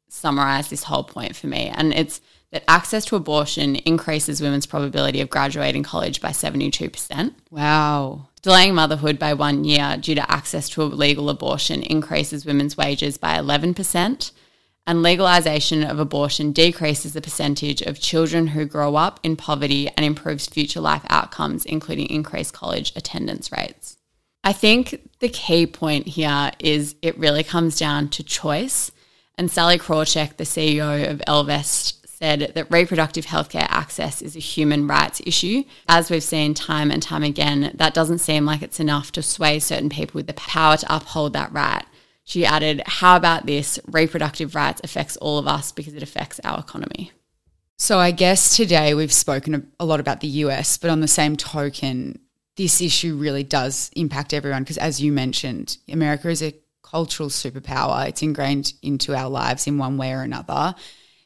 summarize 0.09 0.70
this 0.70 0.85
whole 0.85 1.05
point 1.05 1.37
for 1.37 1.46
me. 1.46 1.68
And 1.74 1.92
it's 1.92 2.20
that 2.54 2.62
access 2.68 3.04
to 3.04 3.16
abortion 3.16 3.74
increases 3.74 4.40
women's 4.40 4.64
probability 4.64 5.20
of 5.20 5.28
graduating 5.28 5.82
college 5.82 6.20
by 6.20 6.28
72%. 6.28 7.34
Wow. 7.50 8.28
Delaying 8.42 8.76
motherhood 8.76 9.18
by 9.18 9.34
one 9.34 9.64
year 9.64 9.96
due 10.00 10.14
to 10.14 10.30
access 10.30 10.68
to 10.68 10.82
a 10.82 10.84
legal 10.84 11.30
abortion 11.30 11.82
increases 11.82 12.46
women's 12.46 12.76
wages 12.76 13.18
by 13.18 13.36
11%. 13.36 14.30
And 14.86 15.02
legalization 15.02 15.82
of 15.82 15.98
abortion 15.98 16.52
decreases 16.52 17.12
the 17.12 17.20
percentage 17.20 17.82
of 17.82 17.98
children 17.98 18.46
who 18.48 18.66
grow 18.66 18.94
up 18.94 19.18
in 19.24 19.34
poverty 19.34 19.88
and 19.96 20.06
improves 20.06 20.46
future 20.46 20.80
life 20.80 21.04
outcomes, 21.08 21.64
including 21.64 22.06
increased 22.06 22.52
college 22.52 22.92
attendance 22.94 23.50
rates. 23.50 23.96
I 24.44 24.52
think 24.52 25.10
the 25.18 25.28
key 25.28 25.66
point 25.66 26.06
here 26.06 26.52
is 26.60 26.94
it 27.02 27.18
really 27.18 27.42
comes 27.42 27.76
down 27.80 28.10
to 28.10 28.22
choice. 28.22 28.92
And 29.36 29.50
Sallie 29.50 29.78
Krawcheck, 29.78 30.36
the 30.36 30.44
CEO 30.44 31.10
of 31.10 31.20
Ellevest, 31.26 32.03
said 32.14 32.53
that 32.55 32.70
reproductive 32.70 33.27
healthcare 33.27 33.66
access 33.68 34.22
is 34.22 34.37
a 34.37 34.40
human 34.40 34.87
rights 34.87 35.20
issue. 35.27 35.64
As 35.88 36.11
we've 36.11 36.22
seen 36.22 36.55
time 36.55 36.90
and 36.90 37.03
time 37.03 37.22
again, 37.22 37.72
that 37.74 37.94
doesn't 37.94 38.18
seem 38.18 38.44
like 38.44 38.62
it's 38.62 38.81
enough 38.81 39.12
to 39.12 39.22
sway 39.22 39.59
certain 39.59 39.88
people 39.88 40.18
with 40.18 40.27
the 40.27 40.35
power 40.35 40.77
to 40.77 40.94
uphold 40.94 41.33
that 41.33 41.53
right. 41.53 41.85
She 42.24 42.46
added, 42.46 42.83
How 42.87 43.16
about 43.16 43.46
this? 43.46 43.79
Reproductive 43.87 44.55
rights 44.55 44.81
affects 44.85 45.16
all 45.18 45.38
of 45.38 45.46
us 45.46 45.72
because 45.72 45.94
it 45.94 46.03
affects 46.03 46.40
our 46.44 46.59
economy. 46.59 47.12
So 47.77 47.98
I 47.98 48.12
guess 48.12 48.57
today 48.57 48.94
we've 48.94 49.12
spoken 49.12 49.72
a- 49.79 49.85
lot 49.85 50.00
about 50.00 50.20
the 50.20 50.29
US, 50.29 50.79
but 50.79 50.90
on 50.90 51.00
the 51.00 51.09
same 51.09 51.37
token, 51.37 52.20
this 52.57 52.81
issue 52.81 53.16
really 53.16 53.42
does 53.42 53.90
impact 53.96 54.33
everyone 54.33 54.62
because, 54.62 54.79
as 54.79 55.03
you 55.03 55.12
mentioned, 55.12 55.79
America 55.88 56.29
is 56.29 56.42
a 56.42 56.55
cultural 56.83 57.29
superpower. 57.29 58.09
It's 58.09 58.22
ingrained 58.22 58.74
into 58.83 59.14
our 59.16 59.29
lives 59.29 59.66
in 59.66 59.79
one 59.79 59.96
way 59.96 60.12
or 60.12 60.22
another. 60.22 60.77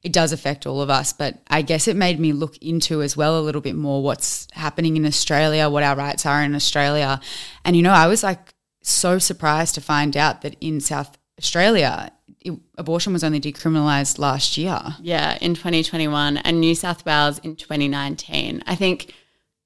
It 0.02 0.12
does 0.12 0.32
affect 0.32 0.66
all 0.66 0.80
of 0.80 0.90
us, 0.90 1.12
but 1.12 1.38
I 1.48 1.62
guess 1.62 1.88
it 1.88 1.96
made 1.96 2.20
me 2.20 2.32
look 2.32 2.56
into 2.58 3.02
as 3.02 3.16
well 3.16 3.38
a 3.38 3.42
little 3.42 3.60
bit 3.60 3.74
more 3.74 4.02
what's 4.02 4.46
happening 4.52 4.96
in 4.96 5.04
Australia, 5.04 5.68
what 5.68 5.82
our 5.82 5.96
rights 5.96 6.24
are 6.24 6.42
in 6.42 6.54
Australia. 6.54 7.20
And, 7.64 7.74
you 7.74 7.82
know, 7.82 7.92
I 7.92 8.06
was 8.06 8.22
like 8.22 8.54
so 8.82 9.18
surprised 9.18 9.74
to 9.74 9.80
find 9.80 10.16
out 10.16 10.42
that 10.42 10.56
in 10.60 10.80
South 10.80 11.18
Australia, 11.38 12.12
it, 12.40 12.52
abortion 12.76 13.12
was 13.12 13.24
only 13.24 13.40
decriminalised 13.40 14.18
last 14.18 14.56
year. 14.56 14.80
Yeah, 15.00 15.36
in 15.40 15.54
2021 15.54 16.38
and 16.38 16.60
New 16.60 16.74
South 16.74 17.04
Wales 17.04 17.38
in 17.40 17.56
2019. 17.56 18.62
I 18.66 18.74
think, 18.74 19.14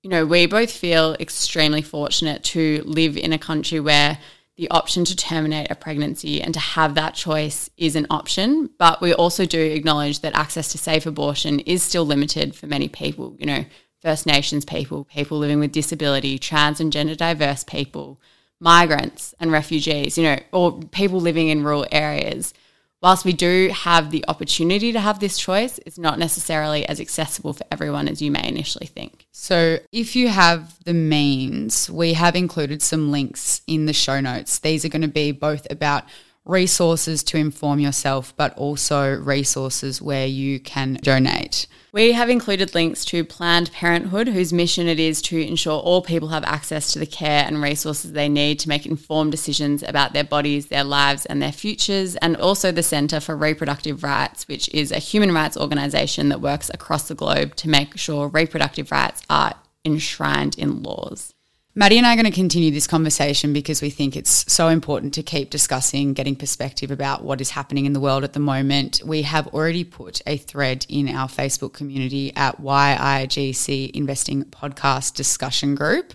you 0.02 0.10
know, 0.10 0.24
we 0.24 0.46
both 0.46 0.70
feel 0.70 1.14
extremely 1.20 1.82
fortunate 1.82 2.42
to 2.44 2.82
live 2.84 3.16
in 3.16 3.32
a 3.32 3.38
country 3.38 3.80
where 3.80 4.18
the 4.62 4.70
option 4.70 5.04
to 5.04 5.16
terminate 5.16 5.68
a 5.72 5.74
pregnancy 5.74 6.40
and 6.40 6.54
to 6.54 6.60
have 6.60 6.94
that 6.94 7.14
choice 7.14 7.68
is 7.76 7.96
an 7.96 8.06
option. 8.10 8.70
But 8.78 9.00
we 9.00 9.12
also 9.12 9.44
do 9.44 9.60
acknowledge 9.60 10.20
that 10.20 10.36
access 10.36 10.70
to 10.70 10.78
safe 10.78 11.04
abortion 11.04 11.58
is 11.58 11.82
still 11.82 12.04
limited 12.04 12.54
for 12.54 12.68
many 12.68 12.88
people, 12.88 13.34
you 13.40 13.46
know, 13.46 13.64
First 14.02 14.24
Nations 14.24 14.64
people, 14.64 15.02
people 15.06 15.38
living 15.38 15.58
with 15.58 15.72
disability, 15.72 16.38
trans 16.38 16.78
and 16.78 16.92
gender 16.92 17.16
diverse 17.16 17.64
people, 17.64 18.20
migrants 18.60 19.34
and 19.40 19.50
refugees, 19.50 20.16
you 20.16 20.22
know, 20.22 20.38
or 20.52 20.78
people 20.92 21.20
living 21.20 21.48
in 21.48 21.64
rural 21.64 21.84
areas 21.90 22.54
whilst 23.02 23.24
we 23.24 23.32
do 23.32 23.70
have 23.74 24.10
the 24.10 24.24
opportunity 24.28 24.92
to 24.92 25.00
have 25.00 25.18
this 25.18 25.36
choice, 25.36 25.78
it's 25.84 25.98
not 25.98 26.18
necessarily 26.18 26.86
as 26.86 27.00
accessible 27.00 27.52
for 27.52 27.64
everyone 27.70 28.08
as 28.08 28.22
you 28.22 28.30
may 28.30 28.46
initially 28.46 28.86
think. 28.86 29.26
So, 29.32 29.78
if 29.90 30.14
you 30.14 30.28
have 30.28 30.82
the 30.84 30.94
means, 30.94 31.90
we 31.90 32.14
have 32.14 32.36
included 32.36 32.80
some 32.80 33.10
links 33.10 33.60
in 33.66 33.86
the 33.86 33.92
show 33.92 34.20
notes. 34.20 34.58
These 34.60 34.84
are 34.84 34.88
going 34.88 35.02
to 35.02 35.08
be 35.08 35.32
both 35.32 35.66
about 35.70 36.04
resources 36.44 37.22
to 37.22 37.36
inform 37.36 37.78
yourself, 37.78 38.34
but 38.36 38.56
also 38.56 39.16
resources 39.16 40.02
where 40.02 40.26
you 40.26 40.58
can 40.58 40.94
donate. 41.02 41.66
We 41.92 42.12
have 42.12 42.30
included 42.30 42.74
links 42.74 43.04
to 43.06 43.22
Planned 43.22 43.70
Parenthood, 43.70 44.28
whose 44.28 44.52
mission 44.52 44.88
it 44.88 44.98
is 44.98 45.20
to 45.22 45.38
ensure 45.38 45.78
all 45.78 46.00
people 46.00 46.28
have 46.28 46.44
access 46.44 46.92
to 46.92 46.98
the 46.98 47.06
care 47.06 47.44
and 47.46 47.62
resources 47.62 48.12
they 48.12 48.30
need 48.30 48.58
to 48.60 48.68
make 48.68 48.86
informed 48.86 49.30
decisions 49.30 49.82
about 49.82 50.14
their 50.14 50.24
bodies, 50.24 50.66
their 50.66 50.84
lives, 50.84 51.26
and 51.26 51.42
their 51.42 51.52
futures, 51.52 52.16
and 52.16 52.36
also 52.38 52.72
the 52.72 52.82
Centre 52.82 53.20
for 53.20 53.36
Reproductive 53.36 54.02
Rights, 54.02 54.48
which 54.48 54.68
is 54.70 54.90
a 54.90 54.98
human 54.98 55.32
rights 55.32 55.56
organisation 55.56 56.30
that 56.30 56.40
works 56.40 56.70
across 56.72 57.08
the 57.08 57.14
globe 57.14 57.54
to 57.56 57.68
make 57.68 57.98
sure 57.98 58.28
reproductive 58.28 58.90
rights 58.90 59.22
are 59.28 59.54
enshrined 59.84 60.58
in 60.58 60.82
laws. 60.82 61.34
Maddie 61.74 61.96
and 61.96 62.06
I 62.06 62.12
are 62.12 62.16
going 62.16 62.26
to 62.26 62.30
continue 62.30 62.70
this 62.70 62.86
conversation 62.86 63.54
because 63.54 63.80
we 63.80 63.88
think 63.88 64.14
it's 64.14 64.52
so 64.52 64.68
important 64.68 65.14
to 65.14 65.22
keep 65.22 65.48
discussing, 65.48 66.12
getting 66.12 66.36
perspective 66.36 66.90
about 66.90 67.24
what 67.24 67.40
is 67.40 67.48
happening 67.48 67.86
in 67.86 67.94
the 67.94 68.00
world 68.00 68.24
at 68.24 68.34
the 68.34 68.40
moment. 68.40 69.00
We 69.06 69.22
have 69.22 69.46
already 69.48 69.82
put 69.82 70.20
a 70.26 70.36
thread 70.36 70.84
in 70.90 71.08
our 71.08 71.28
Facebook 71.28 71.72
community 71.72 72.30
at 72.36 72.60
YIGC 72.60 73.90
Investing 73.92 74.44
Podcast 74.44 75.14
Discussion 75.14 75.74
Group. 75.74 76.12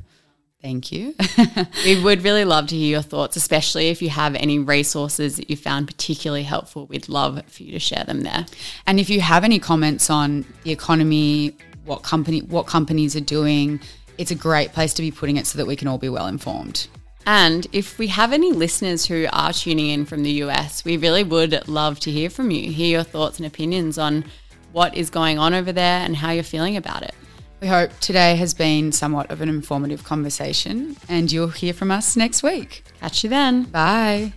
Thank 0.62 0.92
you. 0.92 1.16
we 1.86 2.04
would 2.04 2.24
really 2.24 2.46
love 2.46 2.68
to 2.68 2.76
hear 2.76 2.92
your 2.92 3.02
thoughts, 3.02 3.36
especially 3.36 3.88
if 3.88 4.00
you 4.00 4.10
have 4.10 4.36
any 4.36 4.60
resources 4.60 5.38
that 5.38 5.50
you 5.50 5.58
found 5.58 5.88
particularly 5.88 6.44
helpful. 6.44 6.86
We'd 6.86 7.10
love 7.10 7.42
for 7.48 7.64
you 7.64 7.72
to 7.72 7.80
share 7.80 8.04
them 8.04 8.22
there. 8.22 8.46
And 8.86 9.00
if 9.00 9.10
you 9.10 9.22
have 9.22 9.44
any 9.44 9.58
comments 9.58 10.12
on 10.12 10.46
the 10.62 10.72
economy, 10.72 11.58
what 11.84 12.04
company 12.04 12.42
what 12.42 12.68
companies 12.68 13.16
are 13.16 13.22
doing, 13.22 13.80
it's 14.18 14.32
a 14.32 14.36
great 14.36 14.74
place 14.74 14.94
to 14.96 15.02
be 15.02 15.12
putting 15.12 15.38
it 15.38 15.48
so 15.48 15.58
that 15.58 15.68
we 15.68 15.76
can 15.76 15.88
all 15.88 15.98
be 15.98 16.10
well 16.10 16.28
informed. 16.28 16.88
And 17.26 17.68
if 17.74 18.00
we 18.00 18.08
have 18.08 18.32
any 18.32 18.54
listeners 18.54 19.06
who 19.06 19.28
are 19.34 19.52
tuning 19.52 19.90
in 19.90 20.06
from 20.06 20.24
the 20.24 20.32
US, 20.44 20.86
we 20.86 20.96
really 20.96 21.24
would 21.24 21.68
love 21.68 22.00
to 22.02 22.12
hear 22.12 22.30
from 22.30 22.52
you, 22.52 22.72
hear 22.72 22.88
your 22.88 23.04
thoughts 23.04 23.38
and 23.38 23.46
opinions 23.46 23.98
on 23.98 24.24
what 24.72 24.96
is 24.96 25.10
going 25.10 25.38
on 25.38 25.54
over 25.54 25.72
there 25.72 26.02
and 26.02 26.16
how 26.16 26.32
you're 26.32 26.44
feeling 26.44 26.78
about 26.78 27.04
it. 27.04 27.14
We 27.60 27.68
hope 27.68 27.92
today 28.00 28.36
has 28.36 28.54
been 28.54 28.92
somewhat 28.92 29.32
of 29.32 29.42
an 29.42 29.50
informative 29.50 30.04
conversation, 30.04 30.96
and 31.10 31.32
you'll 31.32 31.48
hear 31.48 31.74
from 31.74 31.90
us 31.90 32.16
next 32.16 32.44
week. 32.44 32.84
Catch 33.02 33.24
you 33.24 33.30
then. 33.32 33.64
Bye. 33.64 34.34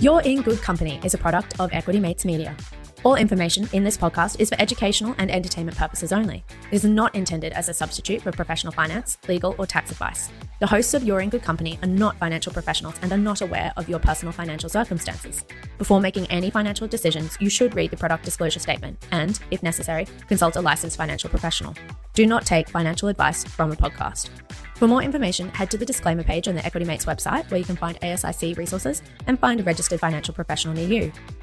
You're 0.00 0.22
in 0.22 0.42
Good 0.42 0.62
Company 0.62 1.00
is 1.04 1.12
a 1.14 1.18
product 1.18 1.58
of 1.60 1.72
Equity 1.72 2.00
Mates 2.00 2.24
Media. 2.24 2.56
All 3.04 3.16
information 3.16 3.68
in 3.72 3.82
this 3.82 3.96
podcast 3.96 4.38
is 4.38 4.48
for 4.48 4.60
educational 4.60 5.16
and 5.18 5.28
entertainment 5.28 5.76
purposes 5.76 6.12
only. 6.12 6.44
It 6.70 6.76
is 6.76 6.84
not 6.84 7.12
intended 7.16 7.52
as 7.52 7.68
a 7.68 7.74
substitute 7.74 8.22
for 8.22 8.30
professional 8.30 8.72
finance, 8.72 9.18
legal, 9.26 9.56
or 9.58 9.66
tax 9.66 9.90
advice. 9.90 10.30
The 10.60 10.68
hosts 10.68 10.94
of 10.94 11.02
You're 11.02 11.20
in 11.20 11.28
Good 11.28 11.42
Company 11.42 11.80
are 11.82 11.88
not 11.88 12.16
financial 12.18 12.52
professionals 12.52 12.94
and 13.02 13.10
are 13.10 13.18
not 13.18 13.40
aware 13.40 13.72
of 13.76 13.88
your 13.88 13.98
personal 13.98 14.30
financial 14.30 14.68
circumstances. 14.68 15.44
Before 15.78 16.00
making 16.00 16.28
any 16.28 16.48
financial 16.48 16.86
decisions, 16.86 17.36
you 17.40 17.50
should 17.50 17.74
read 17.74 17.90
the 17.90 17.96
product 17.96 18.24
disclosure 18.24 18.60
statement 18.60 19.04
and, 19.10 19.40
if 19.50 19.64
necessary, 19.64 20.06
consult 20.28 20.54
a 20.54 20.60
licensed 20.60 20.96
financial 20.96 21.28
professional. 21.28 21.74
Do 22.14 22.24
not 22.24 22.46
take 22.46 22.68
financial 22.68 23.08
advice 23.08 23.42
from 23.42 23.72
a 23.72 23.76
podcast. 23.76 24.28
For 24.76 24.86
more 24.86 25.02
information, 25.02 25.48
head 25.48 25.72
to 25.72 25.76
the 25.76 25.86
disclaimer 25.86 26.22
page 26.22 26.46
on 26.46 26.54
the 26.54 26.64
Equity 26.64 26.86
Mates 26.86 27.06
website 27.06 27.50
where 27.50 27.58
you 27.58 27.64
can 27.64 27.74
find 27.74 28.00
ASIC 28.00 28.56
resources 28.56 29.02
and 29.26 29.40
find 29.40 29.58
a 29.58 29.64
registered 29.64 29.98
financial 29.98 30.34
professional 30.34 30.74
near 30.74 30.86
you. 30.86 31.12